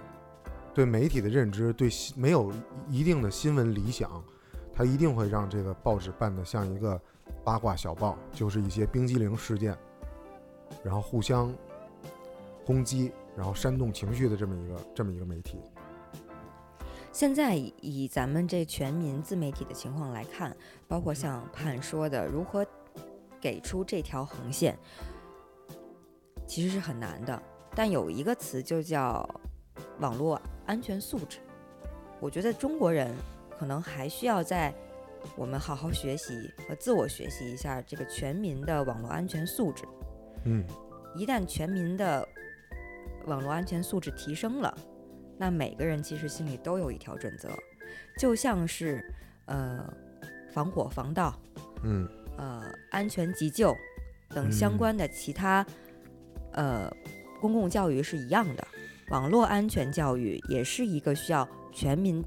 [0.73, 2.51] 对媒体的认知对新没有
[2.89, 4.23] 一定的新闻理想，
[4.73, 6.99] 他一定会让这个报纸办得像一个
[7.43, 9.77] 八卦小报，就是一些冰激凌事件，
[10.83, 11.53] 然后互相
[12.65, 15.57] 攻击，然后煽动情绪的这么一个这么一个媒体。
[17.11, 20.55] 现在以咱们这全民自媒体的情况来看，
[20.87, 22.65] 包括像盼说的，如何
[23.41, 24.77] 给出这条横线，
[26.45, 27.41] 其实是很难的。
[27.75, 29.27] 但有一个词就叫
[29.99, 31.39] 网络安全素质，
[32.19, 33.13] 我觉得中国人
[33.57, 34.73] 可能还需要在
[35.35, 39.83] 我们好好学习和自我学习一下这个全民的网络安全素质。
[40.45, 40.63] 嗯，
[41.15, 42.27] 一旦全民的
[43.25, 44.75] 网络安全素质提升了，
[45.37, 47.49] 那每个人其实心里都有一条准则，
[48.17, 49.03] 就像是
[49.45, 49.91] 呃
[50.51, 51.33] 防火防盗、
[51.83, 53.75] 嗯呃安全急救
[54.29, 55.65] 等相关的其他、
[56.53, 56.91] 呃
[57.41, 58.67] 公共教育是一样的，
[59.09, 62.23] 网络安全教育也是一个需要全民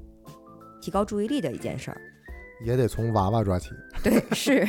[0.81, 2.01] 提高注意力的一件事儿。
[2.63, 3.69] 也得从娃娃抓起。
[4.03, 4.65] 对，是。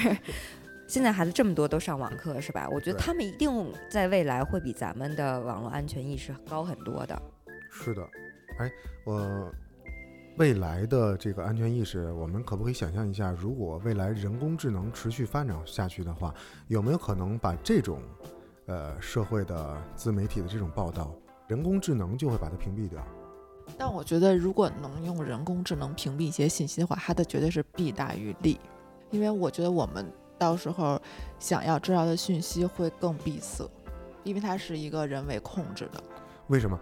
[0.87, 2.69] 现在孩子这么多都上网课是吧？
[2.71, 7.21] 我觉得他们一定在未来会比咱们的网络安全意识高很多的。
[7.71, 8.03] 是的，
[8.59, 8.71] 哎，
[9.05, 9.51] 我
[10.37, 16.35] 未来的这个安全意识，我们可不可以想象一下，如果未来人工智能持续发展下去的话，
[16.69, 18.01] 有没有可能把这种
[18.67, 21.15] 呃社会的自媒体的这种报道，
[21.49, 23.05] 人工智能就会把它屏蔽掉？
[23.79, 28.61] 但我觉得，如果能用人工智能屏蔽一些信息的话，它的绝对是弊大于利，
[29.11, 30.07] 因为我觉得我们
[30.39, 31.01] 到时候
[31.39, 33.69] 想要知道的讯息会更闭塞，
[34.23, 36.03] 因为它是一个人为控制的。
[36.49, 36.79] 为什么？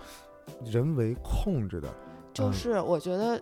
[0.64, 1.94] 人为控制的，嗯
[2.34, 3.40] 就是我觉得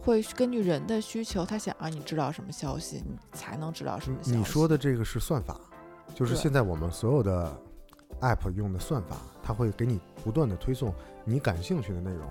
[0.00, 4.36] 会根据人的需求，他想让你知道什么消息，你才能知道什么消息。
[4.36, 5.60] 你说的这个是算法，
[6.14, 7.52] 就是现在我们所有的
[8.20, 12.30] app 用的算法，它会给你不断的推送你感兴趣的内容。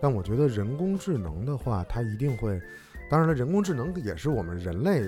[0.00, 2.60] 但我觉得人工智能的话，它一定会，
[3.08, 5.02] 当然了，人工智能也是我们人类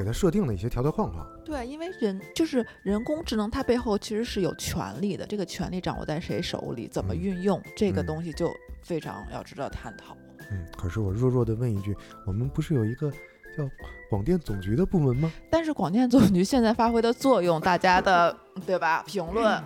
[0.00, 1.26] 给它设定的一些条条框框。
[1.44, 8.50] 对，因为人就是人工智能，它背后其实是有权利的，这个权利掌握在谁手里，怎么嗯运用，这个嗯东西就
[8.82, 10.16] 非常要值得探讨。
[10.50, 11.94] 嗯，可是我弱弱的问一句，
[12.26, 13.68] 我们不是有一个叫
[14.08, 15.30] 广电总局的部门吗？
[15.50, 18.34] 但是广电总局现在发挥的作用，大家的
[18.64, 19.04] 对吧？
[19.06, 19.62] 评论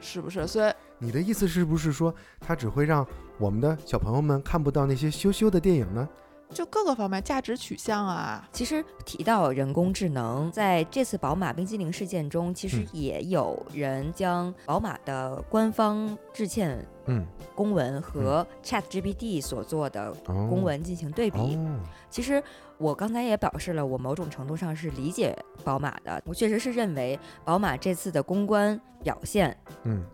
[0.00, 0.46] 是不是？
[0.46, 3.06] 所以你的意思是不是说，它只会让
[3.38, 6.08] 我们的小朋友们看不到那些羞羞的电影呢？
[6.50, 12.86] 就各个方面价值取向啊，其实提到人工智能，在这次宝马冰激凌事件中，其实嗯。
[12.92, 21.56] 也有人将宝马的官方致歉嗯，公文和 ChatGPT 所做的哦，公文进行对比。
[21.56, 22.42] 哦，其实
[22.78, 26.22] 我刚才也表示了，我某种程度上是理解宝马的。
[26.24, 30.04] 我确实是认为宝马这次的公关表现嗯，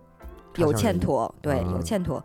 [0.57, 1.83] 有欠妥，对，有嗯。
[1.83, 2.23] 欠妥。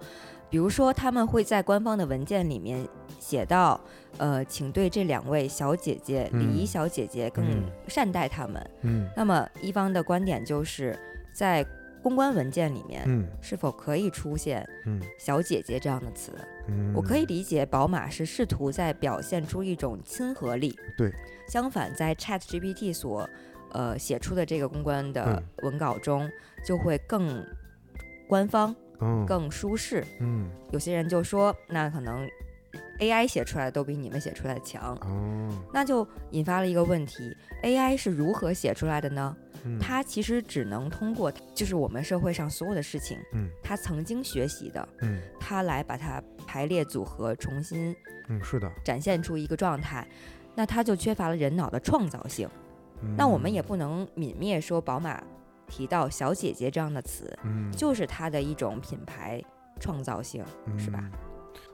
[0.47, 2.87] 比如说，他们会在官方的文件里面
[3.25, 3.79] 写到，
[4.19, 6.67] 呃，请对这两位小姐姐，礼仪嗯。
[6.67, 7.63] 小姐姐更嗯。
[7.87, 8.69] 善待她们。
[8.83, 9.09] 嗯。
[9.17, 10.95] 那么一方的观点就是
[11.33, 11.65] 在
[12.03, 13.25] 公关文件里面嗯。
[13.41, 16.33] 是否可以出现嗯“小姐姐”这样的词？
[16.67, 20.77] 嗯，我可以理解，宝马是试图在表现出一种亲和力。
[20.95, 21.11] 对，
[21.47, 23.27] 相反，在 Chat GPT 所
[23.71, 25.43] 呃写出的这个公关的嗯。
[25.63, 26.29] 文稿中，
[26.63, 27.43] 就会更
[28.27, 30.05] 官方、嗯更舒适。
[30.19, 30.47] 嗯。
[30.71, 32.27] 有些人就说，那可能
[32.99, 39.35] AI 写出来都比你们写出来的强，哦，那就引发了一个问题：AI 是如何写出来的呢？
[39.67, 47.95] 嗯它其实只能通过，就是我们社会上所有的事情，嗯它曾经学习的，嗯它来把它排列组合，重新
[48.29, 50.07] 嗯是的，展现出一个状态，
[50.53, 52.47] 那它就缺乏了人脑的创造性。
[53.17, 55.21] 那我们也嗯不能泯灭说宝马
[55.67, 59.43] 提到“小姐姐”这样的词，嗯就是它的一种品牌
[59.79, 60.43] 创造性，
[60.77, 61.03] 是吧？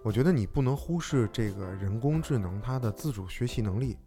[0.04, 3.98] 我觉得你不能忽视这个人工智能它的自主学习能力，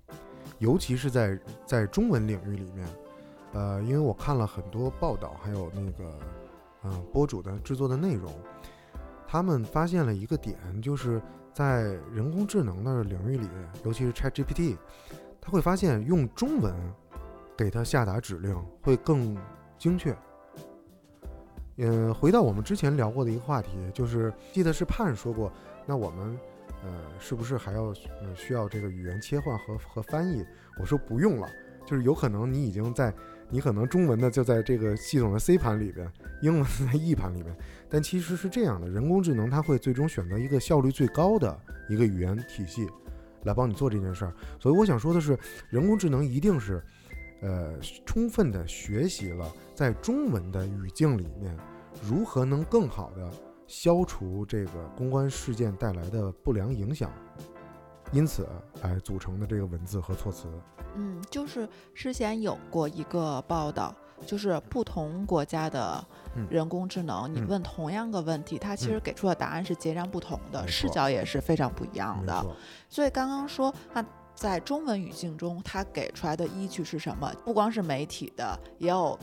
[0.58, 2.86] 尤其是在在中文领域里面。
[3.52, 6.18] 呃，因为我看了很多报道，还有那个
[6.82, 8.32] 嗯、博主的制作的内容，
[9.28, 13.48] 他们发现了一个点，就是在人工智能的领域里，
[13.84, 14.76] 尤其是 ChatGPT，
[15.40, 16.74] 他会发现用中文
[17.56, 19.36] 给它下达指令会更
[19.78, 20.14] 精确。
[21.76, 25.52] 嗯，回到我们之前聊过的一个话题，就是记得是盼说过，
[25.86, 26.38] 那我们
[26.84, 27.86] 呃是不是还要
[28.22, 30.44] 呃需要这个语言切换和和翻译？
[30.78, 31.48] 我说不用了，
[31.84, 33.12] 就是有可能你已经在
[33.48, 36.08] 你可能中文的就在这个系统的 C 盘里边，
[36.42, 37.56] 英文在 E 盘里边，
[37.88, 41.58] 但其实是这样的，人工智能它会最终选择一个效率最高的
[41.88, 42.88] 一个语言体系
[43.42, 44.32] 来帮你做这件事儿。
[44.60, 45.36] 所以我想说的是，
[45.70, 46.80] 人工智能一定是
[47.44, 51.56] 呃充分的学习了在中文的语境里面
[52.02, 53.30] 如何能更好的
[53.66, 57.10] 消除这个公关事件带来的不良影响，
[58.12, 58.48] 因此
[58.82, 60.48] 来组成的这个文字和措辞。
[60.96, 63.92] 嗯，就是之前有过一个报道，
[64.26, 66.04] 就是不同国家的
[66.36, 72.46] 嗯人工智能，你嗯问同样个问题，它其实嗯给出的答案是截然不同的，视角也是非常不一样的。
[72.88, 74.04] 所以刚刚说，那
[74.34, 77.32] 在中文语境中，它给出来的依据是什么？
[77.44, 79.18] 不光是媒体的，也有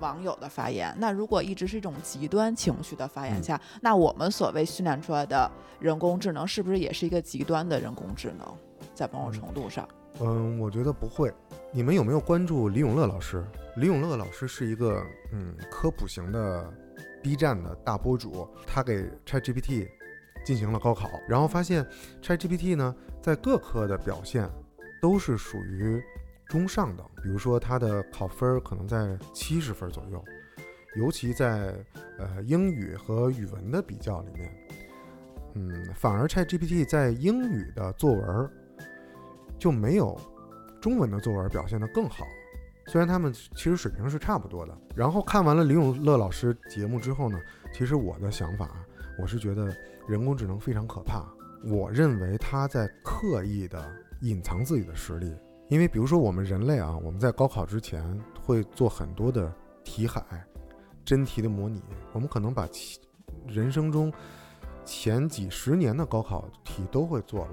[0.00, 0.94] 网友的发言。
[0.98, 8.46] 那如果一直是一种极端情绪的发言嗯下，那我们所谓训练出来的人工智能，是不是也是一个极端的人工智能？
[8.94, 9.88] 在某种程度上，
[10.20, 11.32] 嗯，我觉得不会。
[11.72, 13.44] 你们有没有关注李永乐老师？
[13.76, 16.72] 李永乐老师是一个嗯科普型的
[17.22, 19.88] B 站的大博主，他给 ChatGPT
[20.48, 21.86] 进行了高考，然后发现
[22.22, 24.48] ChatGPT 呢在各科的表现
[24.98, 26.02] 都是属于
[26.46, 30.24] 中上等，比如说它的考分可能在七十分左右，
[30.96, 31.74] 尤其在
[32.18, 34.50] 呃英语和语文的比较里面，
[35.52, 38.50] 嗯，反而 ChatGPT 在英语的作文
[39.58, 40.18] 就没有
[40.80, 42.24] 中文的作文表现得更好。
[42.86, 44.74] 虽然他们其实水平是差不多的。
[44.96, 47.38] 然后看完了李永乐老师节目之后呢，
[47.70, 48.82] 其实我的想法，
[49.18, 49.74] 我是觉得
[50.06, 51.24] 人工智能非常可怕。
[51.64, 53.84] 我认为它在刻意的
[54.20, 55.34] 隐藏自己的实力，
[55.68, 59.52] 因为比如说我们人类啊，我们在高考之前会做很多的
[59.82, 60.22] 题海、
[61.04, 63.00] 真题的模拟，我们可能把其
[63.46, 64.12] 人生中
[64.84, 67.52] 前几十年的高考题都会做了。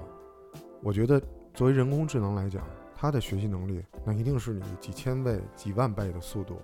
[0.82, 1.20] 我觉得
[1.52, 6.60] 作为人工智能来讲，它的学习能力那一定是你几千倍、几万倍的速度，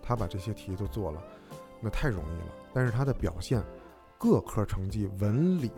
[0.00, 1.20] 它把这些题都做了，
[1.80, 2.54] 那太容易了。
[2.72, 3.60] 但是它的表现，
[4.18, 5.70] 各科成绩文理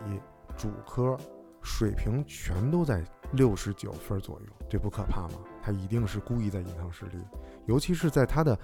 [0.57, 1.17] 主科
[1.61, 5.39] 水平全都在六十九分左右，这不可怕吗？
[5.61, 7.17] 他一定是故意在隐藏实力，
[7.65, 8.57] 尤其是在他的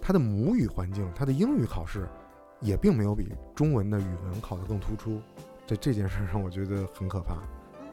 [0.00, 2.08] 他的母语环境，他的英语考试
[2.60, 5.20] 也并没有比中文的语文考得更突出。
[5.66, 7.36] 在这件事上，我觉得很可怕。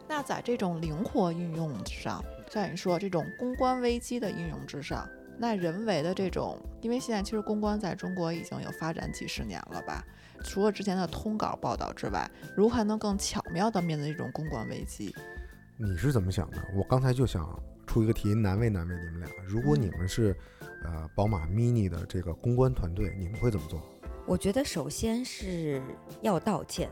[0.08, 5.08] 那在这种灵活运用上，像你说这种公关危机的应用之上，
[5.39, 10.04] 那人为的这种，因为现在其实公关在中国已经有发展几十年了吧？
[10.43, 15.15] 除了之前的通稿报道之外，如何还能更巧妙地面对这种公关危机？
[15.78, 16.58] 你是怎么想的？
[16.75, 19.30] 我刚才就想出一个题，难为难为你们俩。
[19.47, 20.36] 如果你们是
[20.84, 23.82] 呃宝马 Mini 的这个公关团队，你们会怎么做？
[24.25, 25.82] 我觉得首先是
[26.21, 26.89] 要道歉，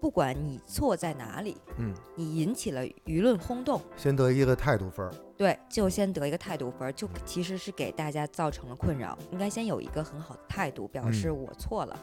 [0.00, 5.12] 不管你错在哪里，嗯，你引起了舆论轰动，先得一个态度分儿。
[5.36, 11.98] 对，就先得一个态度分儿，就其实是给大家造成了困扰，应该先有一个很好的态度，表示嗯我错了。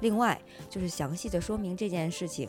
[0.00, 2.48] 另外就是详细的说明这件事情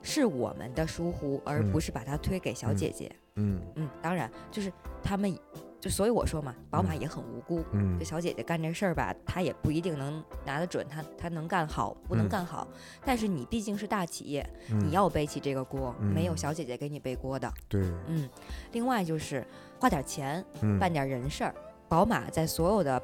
[0.00, 3.14] 是我们的疏忽，而嗯不是把它推给小嗯姐姐。
[3.34, 5.36] 嗯嗯，当然就是他们，
[5.80, 7.64] 就所以我说嘛，宝马嗯也很无辜。
[7.72, 12.66] 嗯这小姐姐干这事儿吧，她也不一定能拿得准，她她能干好不能嗯干好。
[13.04, 17.52] 但是你毕竟是大企业，嗯你要背起这个锅，没有嗯小姐姐给你背锅的。
[17.68, 18.28] 对，嗯，
[18.72, 19.46] 另外就是
[19.78, 21.54] 花点钱嗯办点人事儿。
[21.88, 23.00] 宝马在所有的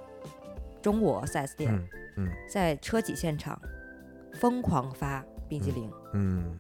[0.83, 1.89] 中国 4S 店，
[2.51, 3.59] 在车企现场
[4.35, 6.59] 疯狂发冰激凌，嗯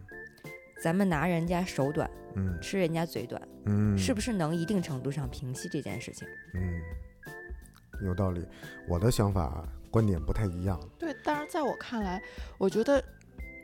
[0.82, 6.26] 咱们拿人家手短，嗯吃人家嘴短，嗯，是不是能一定程度上平息这件事情？
[6.54, 6.80] 嗯，
[8.04, 8.46] 有道理。
[8.88, 10.78] 我的想法观点不太一样。
[10.98, 12.22] 对，但是在我看来，
[12.58, 13.02] 我觉得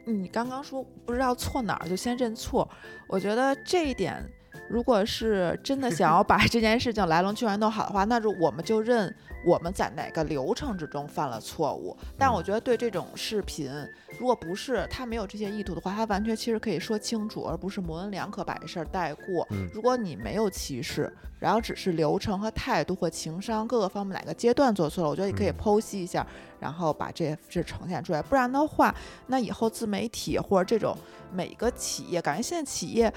[0.06, 2.68] 你刚刚说不知道错哪儿就先认错，
[3.06, 4.22] 我觉得这一点，
[4.68, 11.96] 如果是真的想要 把这件事情来龙去脉弄好的话，那就我们就认我们在哪个流程之中犯了错误。
[12.18, 13.70] 但我觉得对这种视频，
[14.18, 19.46] 如果不是他没有这些意图的话，他完全其实可以说清楚，而不是模棱两可把这事儿带过。
[19.50, 26.26] 嗯如果你没有歧视，然后只是流程和态度或情商各个方面哪个阶段做错了，我觉得你可以嗯剖析一下，
[26.58, 28.20] 然后把这这呈现出来。
[28.22, 28.94] 不然的话，
[29.26, 30.96] 那以后自媒体或者这种
[31.32, 33.12] 每个企业，感觉现在企业。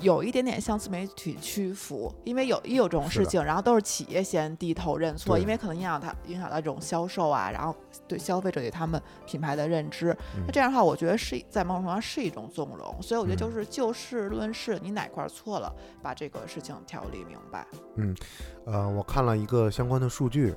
[0.00, 7.74] 有一点点向自媒体屈服，因为有一有这种事情，然后都是企业先低头认错，因为可能影响它影响到这种销售啊，然后
[8.08, 10.16] 对消费者对他们品牌的认知。
[10.36, 17.66] 嗯那这样的话，我觉得是在某种程度上是一种纵容，所以我觉得就嗯是就事论事，你哪块儿错了，把这个事情条理明白。
[17.96, 18.16] 嗯
[18.64, 20.54] 呃，我看了一个相关的数据，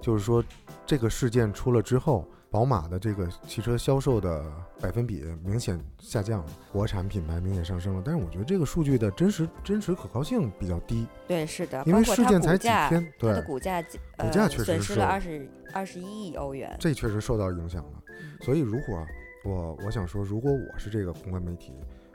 [0.00, 0.42] 就是说
[0.86, 4.44] 这个事件出了之后，宝马的这个汽车销售的
[4.80, 8.02] 百分比明显下降了，国产品牌明显上升了。
[8.04, 16.74] 但是我觉得这个数据的真实真实可靠性比较低，对，是的，因为事件才几天，它的对，股价股价呃确实受损失了二十二十一亿欧元。
[16.80, 18.02] 这确实受到影响了。
[18.20, 19.06] 嗯所以如果
[19.44, 21.72] 我我想说，如果我是这个公关媒体，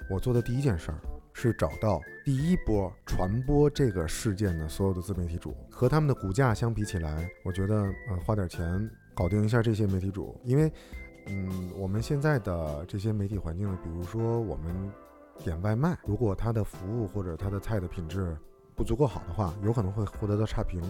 [0.10, 0.98] 我做的第一件事儿
[1.34, 7.76] 是找到第一波传播这个事件的所有的自媒体主，和他们的股价相比起来，我觉得
[8.10, 10.72] 呃花点钱搞定一下这些媒体主，因为
[11.28, 14.92] 嗯我们现在的这些媒体环境呢，比如说我们
[15.44, 18.38] 点外卖，如果它的服务或者它的菜的品质
[18.76, 20.82] 不足够好的话，有可能会获得到差评。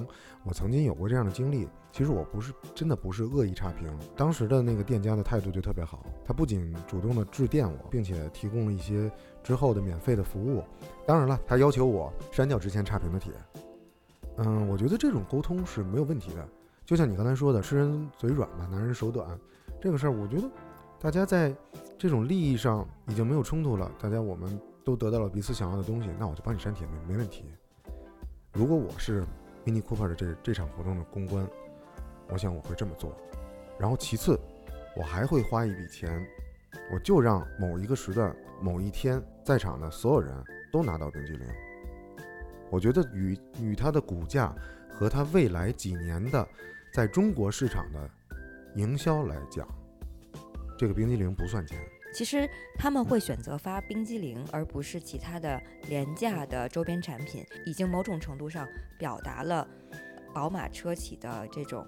[0.45, 9.11] 我曾经有过这样的经历，其实我不是真的不是恶意差评，当时的那个店家的态度就特别好，他不仅主动的致电我，并且提供了一些
[9.43, 10.63] 之后的免费的服务。
[11.05, 13.33] 当然了，他要求我删掉之前差评的帖。
[14.37, 16.47] 嗯，我觉得这种沟通是没有问题的。
[16.85, 19.39] 就像你刚才说的，吃人嘴软吧，拿人手短，
[19.81, 20.49] 这个事儿，我觉得
[20.99, 21.55] 大家在
[21.97, 27.45] 这种利益上已经没有冲突了，大家我们都得到了彼此想要的东西，那我就帮你删帖没没问题。
[28.51, 29.25] 如果我是
[29.65, 31.47] Mini Cooper 的这这场活动的公关，
[32.29, 33.15] 我想我会这么做。
[33.79, 34.37] 然后其次，
[34.95, 36.25] 我还会花一笔钱，
[36.93, 40.35] 我就让某一个时段、某一天在场的所有人
[40.71, 41.47] 都拿到冰激凌。
[42.69, 44.53] 我觉得与与它的股价
[44.89, 46.47] 和它未来几年的
[46.93, 48.07] 在中国市场的
[48.75, 49.67] 营销来讲，
[50.77, 51.75] 这个冰激凌不算钱。
[52.13, 58.67] 其实他们会选择发冰激凌，而不是其他的廉价的周边产品，已经某种程度上
[58.99, 59.67] 表达了
[60.35, 61.83] 宝马车企的这种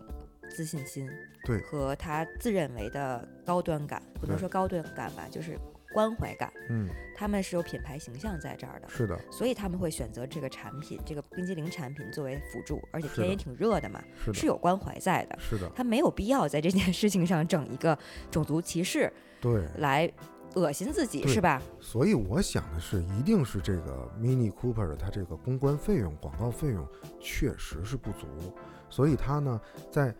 [0.49, 1.07] 自信心，
[1.45, 1.61] 对。
[1.61, 5.55] 和他自认为的高端感，不能说高端感吧，就是
[5.95, 6.51] 关怀感。
[6.69, 15.39] 嗯，他们是有品牌形象在这儿的，是的，所以他们会选择这个产品，这个冰激凌产品作为辅助，而且天也挺热的嘛，是的，是有关怀在的。
[15.39, 17.97] 是的，他没有必要在这件事情上整一个
[18.29, 19.65] 种族歧视对。
[19.77, 20.11] 来
[20.55, 21.61] 恶心自己，是吧？
[21.79, 26.87] 所以我想的是，一定是这个 Mini Cooper 的它这个公关费用、广告费用
[27.19, 28.27] 确实是不足，
[28.89, 29.59] 所以他呢
[29.91, 30.15] 在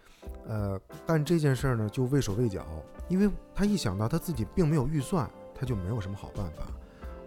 [0.48, 2.66] 呃干这件事儿呢就畏手畏脚，
[3.08, 6.68] 因为他一想到他自己并没有预算，他就没有什么好办法。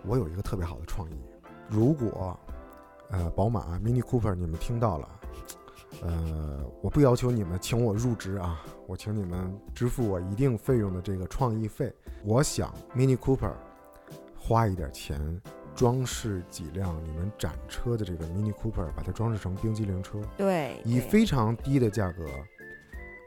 [0.04, 1.14] 我有一个特别好的创意，
[1.68, 2.38] 如果
[3.10, 5.08] 呃宝马 Mini Cooper 你们听到了。
[6.02, 11.92] 呃，我不要求你们请我入职啊，我请你们支付我一定费用的这个创意费。
[12.22, 13.54] 我想 Mini Cooper
[14.36, 15.40] 花一点钱
[15.74, 22.22] 装饰几辆你们展车的这个 Mini Cooper，把它装饰成冰激凌车，对，以非常低的价格。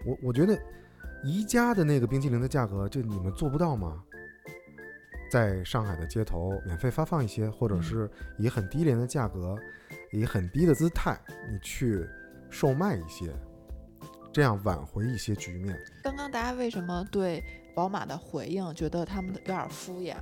[0.06, 0.58] 我我觉得
[1.24, 4.04] 宜家的那个冰激凌的价格，这你们做不到吗？
[5.32, 9.56] 在上海的街头免费发放一些，或者嗯是以很低廉的价格，
[10.12, 11.18] 以很低的姿态，
[11.50, 12.06] 你去
[12.50, 13.34] 售卖一些，
[14.34, 15.80] 这样挽回一些局面。
[16.04, 17.42] 刚刚大家为什么对
[17.74, 20.18] 宝马的回应觉得他们有点敷衍？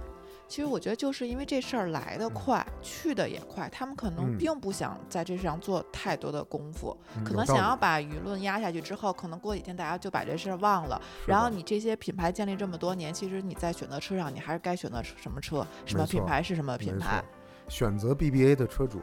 [0.49, 10.99] 其实我觉得就是因为这事儿来得快，去的也快，他们可能嗯并不想在这上做太多的功夫，可能想要把舆论压下去之后，可能过几天大家就把这事儿忘了。
[11.27, 17.23] 然后你这些品牌建立这么多年，其实你在选择车上，你还是该选择什么车，什么品牌是什么品牌。
[17.67, 18.99] 选择 BBA 的车主，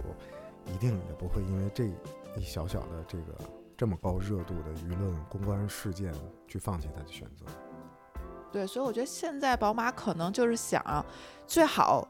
[0.74, 3.38] 一定也不会因为这一小小的这个
[3.76, 6.12] 这么高热度的舆论公关事件
[6.48, 7.46] 去放弃他的选择。
[8.52, 11.04] 对，所以我觉得现在宝马可能就是想，
[11.46, 12.06] 最好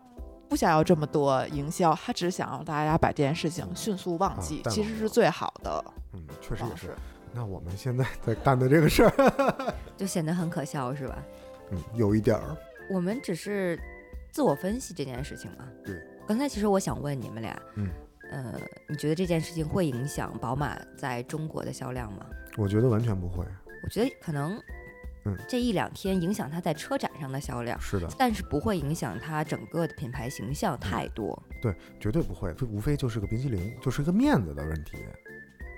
[0.48, 6.94] 不想要这么多营销，他只想让大家把这件事情迅速忘啊记，其实是最好的嗯，确实也是。。
[7.32, 11.22] 那我们现在在干的这个事儿，就显得很可笑，是吧？
[11.70, 12.56] 嗯，有一点儿。
[12.90, 13.78] 我们只是
[14.30, 15.66] 自我分析这件事情嘛。
[15.84, 16.00] 对。
[16.26, 17.90] 刚才其实我想问你们俩，嗯，
[18.30, 18.54] 呃，
[18.88, 22.24] 你觉得这件事情会影响宝马在中国的销量吗？
[22.56, 23.44] 我觉得完全不会。
[23.84, 24.58] 我觉得可能，
[25.26, 31.42] 嗯，这一两天影响它在车展上的销量，是的，但是不会影响它整个的品牌形象太多。
[31.60, 34.96] 对，绝对不会，这无非就是个冰淇淋，就是一个面子的问题。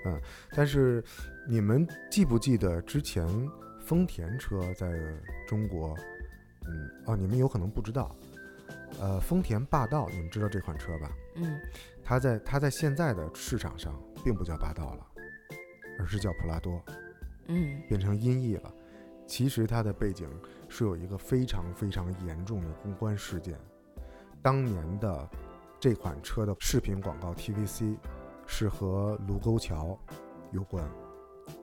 [0.05, 0.21] 嗯，
[0.51, 1.03] 但是
[1.49, 3.27] 你们记不记得之前
[3.81, 4.87] 丰田车在
[5.47, 5.97] 中国，
[6.67, 8.15] 嗯，哦，你们有可能不知道，
[9.01, 11.11] 呃，丰田霸道，你们知道这款车吧？
[11.37, 11.59] 嗯，
[12.05, 15.07] 它在它在现在的市场上并不叫霸道了，
[15.99, 16.85] 而是叫普拉多，
[17.47, 18.75] 嗯，变成音译了。
[19.29, 20.27] 其实它的背景
[20.69, 23.57] 是有一个非常非常严重的公关事件，
[24.43, 25.29] 当年的
[25.79, 27.95] 这款车的视频广告 TVC
[28.47, 29.97] 是和卢沟桥
[30.51, 30.83] 有关，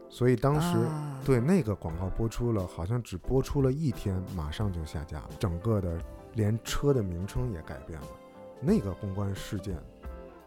[0.10, 0.78] 所以当时、
[1.26, 6.00] 对那个广告播出了，好像只播出了一天，马上就下架了，整个的
[6.36, 8.08] 连车的名称也改变了。
[8.62, 9.76] 那个公关事件，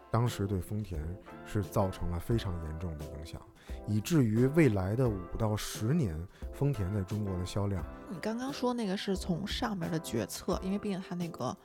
[0.09, 0.99] 当时对丰田
[1.45, 3.41] 是造成了非常严重的影响，
[3.87, 6.15] 以至于未来的五到十年，
[6.53, 11.55] 丰田在中国的销量，你刚刚说那个是从上面的决策，因为毕竟它那个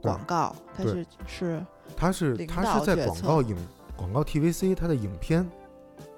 [0.00, 3.42] 广告它是是它是领它是在广告。
[3.42, 3.56] 影
[3.96, 5.48] 广告 TVC 它的影片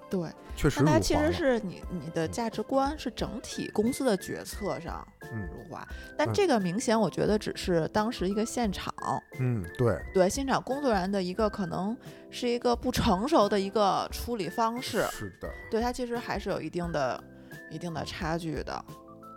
[0.09, 5.86] 对，确实辱华但它其实是你你的价值观是整体公司的决策上嗯辱华，
[6.16, 8.94] 但嗯这个明显我觉得只是当时一个现场，
[9.40, 11.96] 嗯对对现场工作人员的一个可能
[12.30, 17.22] 是一个不成熟的一个处理方式，是的，对它其实还是有一定的
[17.70, 18.84] 一定的差距的。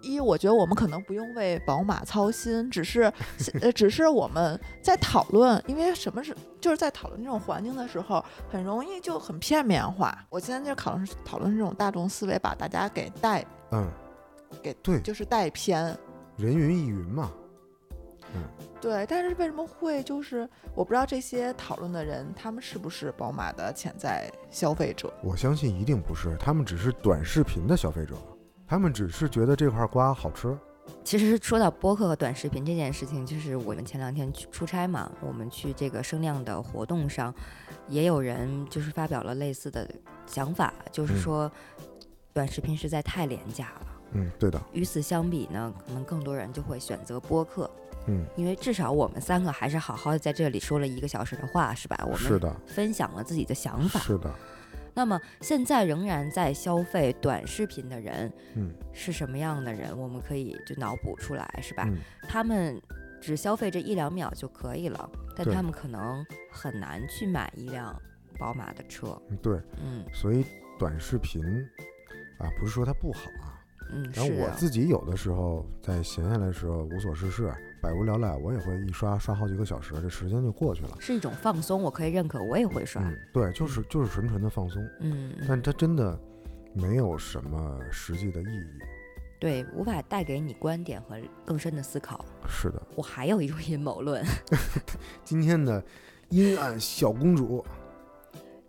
[0.02, 3.12] 一，我觉得我们可能不用为宝马操心，只是
[3.62, 10.26] 呃，只是我们在讨论，因为什么是就是在讨论这种环境的时候，很容易就很片面化。
[10.30, 13.89] 我现在就讨论讨论这种大众思维，把大家给带嗯，
[14.62, 15.97] 给对就是带偏。
[16.38, 17.32] 人云亦云嘛。
[18.36, 18.43] 嗯
[18.80, 25.12] 对，但是为什么会就是我不知道这些讨论的人，他们是不是宝马的潜在消费者？
[25.22, 28.16] 我相信一定不是，他们只是短视频的消费者，
[28.70, 30.55] 他们只是觉得这块瓜好吃。
[31.03, 37.34] 其实说到播客和短视频这件事情，就是我们前两天去出差嘛，我们去这个声量的活动上，
[37.88, 39.89] 也有人就是发表了类似的
[40.28, 41.51] 想法，就是嗯说
[42.32, 43.88] 短视频实在太廉价了。
[44.11, 47.70] 嗯，对的，与此相比呢，可能更多人就会选择播客，
[48.05, 51.97] 嗯，因为至少我们三个还是好好的在这里说了一个小时的话，是吧？
[52.03, 53.99] 我们是的，分享了自己的想法。
[53.99, 54.32] 是的，
[55.00, 59.97] 那么现在仍然在消费短视频的人嗯是什么样的人？
[59.97, 61.86] 我们可以就脑补出来，是吧？
[61.88, 62.78] 嗯，他们
[63.22, 67.97] 只消费这一两秒就可以了，但他们可能很难去买一辆
[68.38, 69.18] 宝马的车。
[69.30, 70.45] 嗯对，嗯所以
[70.78, 71.41] 短视频
[72.39, 73.49] 啊，不是说它不好啊。
[73.92, 80.98] 嗯，然后我自己有的时候在闲下来的时候无所事事，百无聊赖，我也会一刷刷好几个小时，这时间就过去了。
[81.00, 83.02] 是一种放松，我可以认可，我也会刷。
[83.02, 86.20] 嗯，对，就是就是纯纯的放松，嗯，嗯但它真的
[86.74, 88.84] 没有什么实际的意义。
[89.40, 92.26] 对，无法带给你观点和更深的思考。
[92.48, 94.24] 是的，我还有一种阴谋论，
[95.24, 95.82] 今天的
[96.30, 97.66] 阴暗小公主，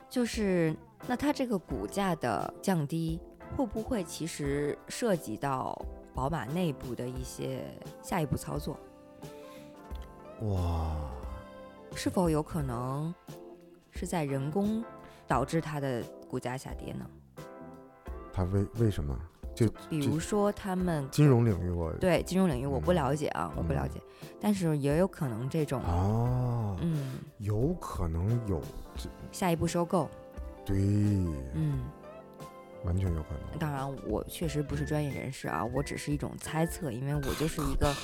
[0.08, 0.72] 就是
[1.08, 3.18] 那它这个股价的降低，
[3.56, 5.76] 会不会其实涉及到
[6.14, 7.64] 宝马内部的一些
[8.02, 8.76] 下一步操作？
[10.42, 10.96] 哇，
[11.94, 13.14] 是否有可能
[13.90, 14.82] 是在人工
[15.26, 17.06] 导致它的股价下跌呢？
[18.32, 19.18] 它为为什么？
[19.52, 22.94] 就比如说他们金融领域我对金融领域我不嗯。
[22.94, 23.90] 了解啊，我不了嗯。
[23.90, 24.00] 解，
[24.40, 27.18] 但是也有可能这种哦，嗯。
[27.38, 28.62] 有可能有
[29.32, 30.08] 下一步收购，
[30.64, 30.76] 对，
[31.54, 31.80] 嗯，
[32.84, 33.58] 完全有可能。
[33.58, 37.94] 当然我确实不是专业人士啊，我只是一种猜测，因为我就是一个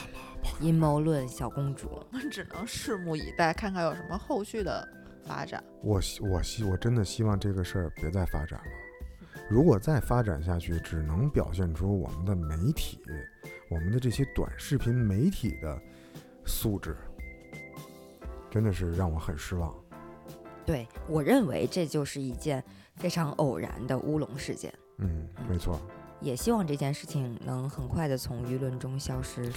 [0.60, 1.88] 阴谋论小公主。
[1.90, 4.86] 我们只能拭目以待，看看有什么后续的
[5.24, 5.62] 发展。
[5.82, 8.66] 我希我希我真的希望这个事儿别再发展了。
[9.48, 13.00] 如果再发展下去，只能表现出我们的媒体，
[13.70, 15.80] 我们的这些短视频媒体的
[16.44, 16.96] 素质，
[18.50, 19.72] 真的是让我很失望。
[20.64, 22.62] 对我认为这就是一件
[22.96, 25.80] 非常偶然的乌龙事件，嗯，没错。
[26.20, 29.52] 也希望这件事情能很快的从舆论中消失。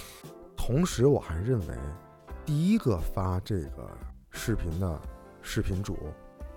[0.56, 1.74] 同时，我还认为，
[2.44, 3.90] 第一个发这个
[4.30, 5.00] 视频的
[5.40, 5.96] 视频主，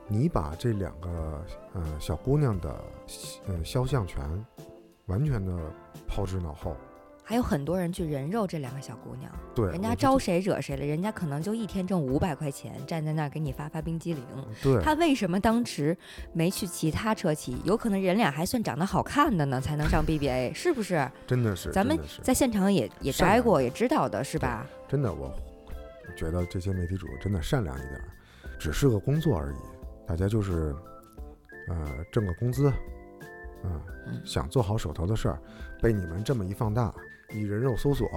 [0.08, 2.84] 你把这两个呃小姑娘的
[3.48, 4.46] 呃肖像权
[5.06, 5.58] 完全的
[6.08, 6.76] 抛之脑后。
[7.24, 10.86] 还有很多人去人肉这两个小姑娘，对，人家招谁惹谁了？
[10.86, 14.24] 人家可能就一天挣五百块钱，站在那儿给你发发冰激凌。
[14.62, 15.98] 对，他为什么当时
[16.34, 17.58] 没去其他车企？
[17.64, 21.10] 有可能人俩还算长得好看的呢，才能上 BBA， 是不是？
[21.26, 24.68] 真的是，咱们在现场也也待过，也知道的是吧？
[24.88, 25.34] 真的，我
[26.18, 28.06] 觉得这些媒体主真的善良一点儿，
[28.60, 29.56] 只是个工作而已，
[30.06, 30.76] 大家就是
[31.70, 32.72] 呃挣个工资，
[33.64, 35.40] 嗯，嗯想做好手头的事儿，
[35.82, 36.94] 被你们这么一放大，
[37.34, 38.08] 以人肉搜索、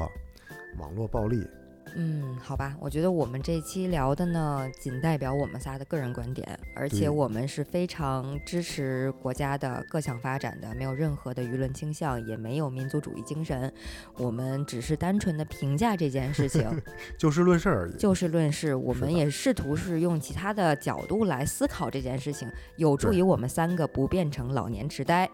[0.79, 1.47] 网络暴力，
[1.95, 13.73] 嗯，好吧，我觉得我们这期聊的呢，仅代表我们仨的个人观点，而且我们是非常支持国家的各项发展的，没有任何的舆论倾向，也没有民族主义精神，
[14.19, 16.69] 我们只是单纯的评价这件事情，
[17.17, 17.97] 就事论事而已。
[17.97, 18.75] 就事论事。
[18.75, 22.47] 我们也试图是用其他的角度来思考这件事情，
[22.77, 25.27] 有助于我们三个不变成老年痴呆。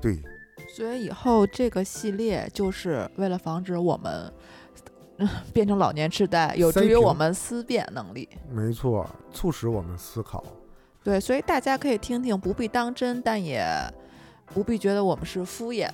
[0.00, 0.22] 对，
[0.68, 4.32] 所以以后这个系列就是为了防止我们
[5.18, 8.28] 嗯 变成老年痴呆，有助于我们思辨能力。
[8.50, 10.42] 没错，促使我们思考。
[11.02, 13.64] 对，所以大家可以听听，不必当真，但也
[14.46, 15.88] 不必觉得我们是敷衍。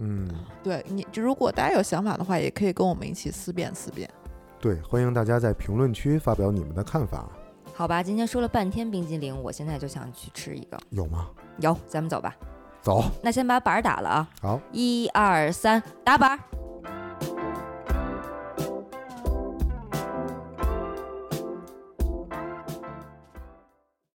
[0.00, 0.28] 嗯，
[0.62, 4.10] 对你，就如果大家有想法的话，也可以跟我们一起思辨思辨。
[4.60, 7.30] 对，欢迎大家在评论区发表你们的看法，
[7.72, 10.78] 好吧，今天说了半天冰激凌，我现在就想去吃一个。
[10.90, 11.30] 有吗？
[11.60, 12.36] 有，咱们走吧。
[12.86, 14.28] 走，那先把板儿打了啊！
[14.40, 14.60] 好。
[14.70, 16.38] 一二三，打板儿。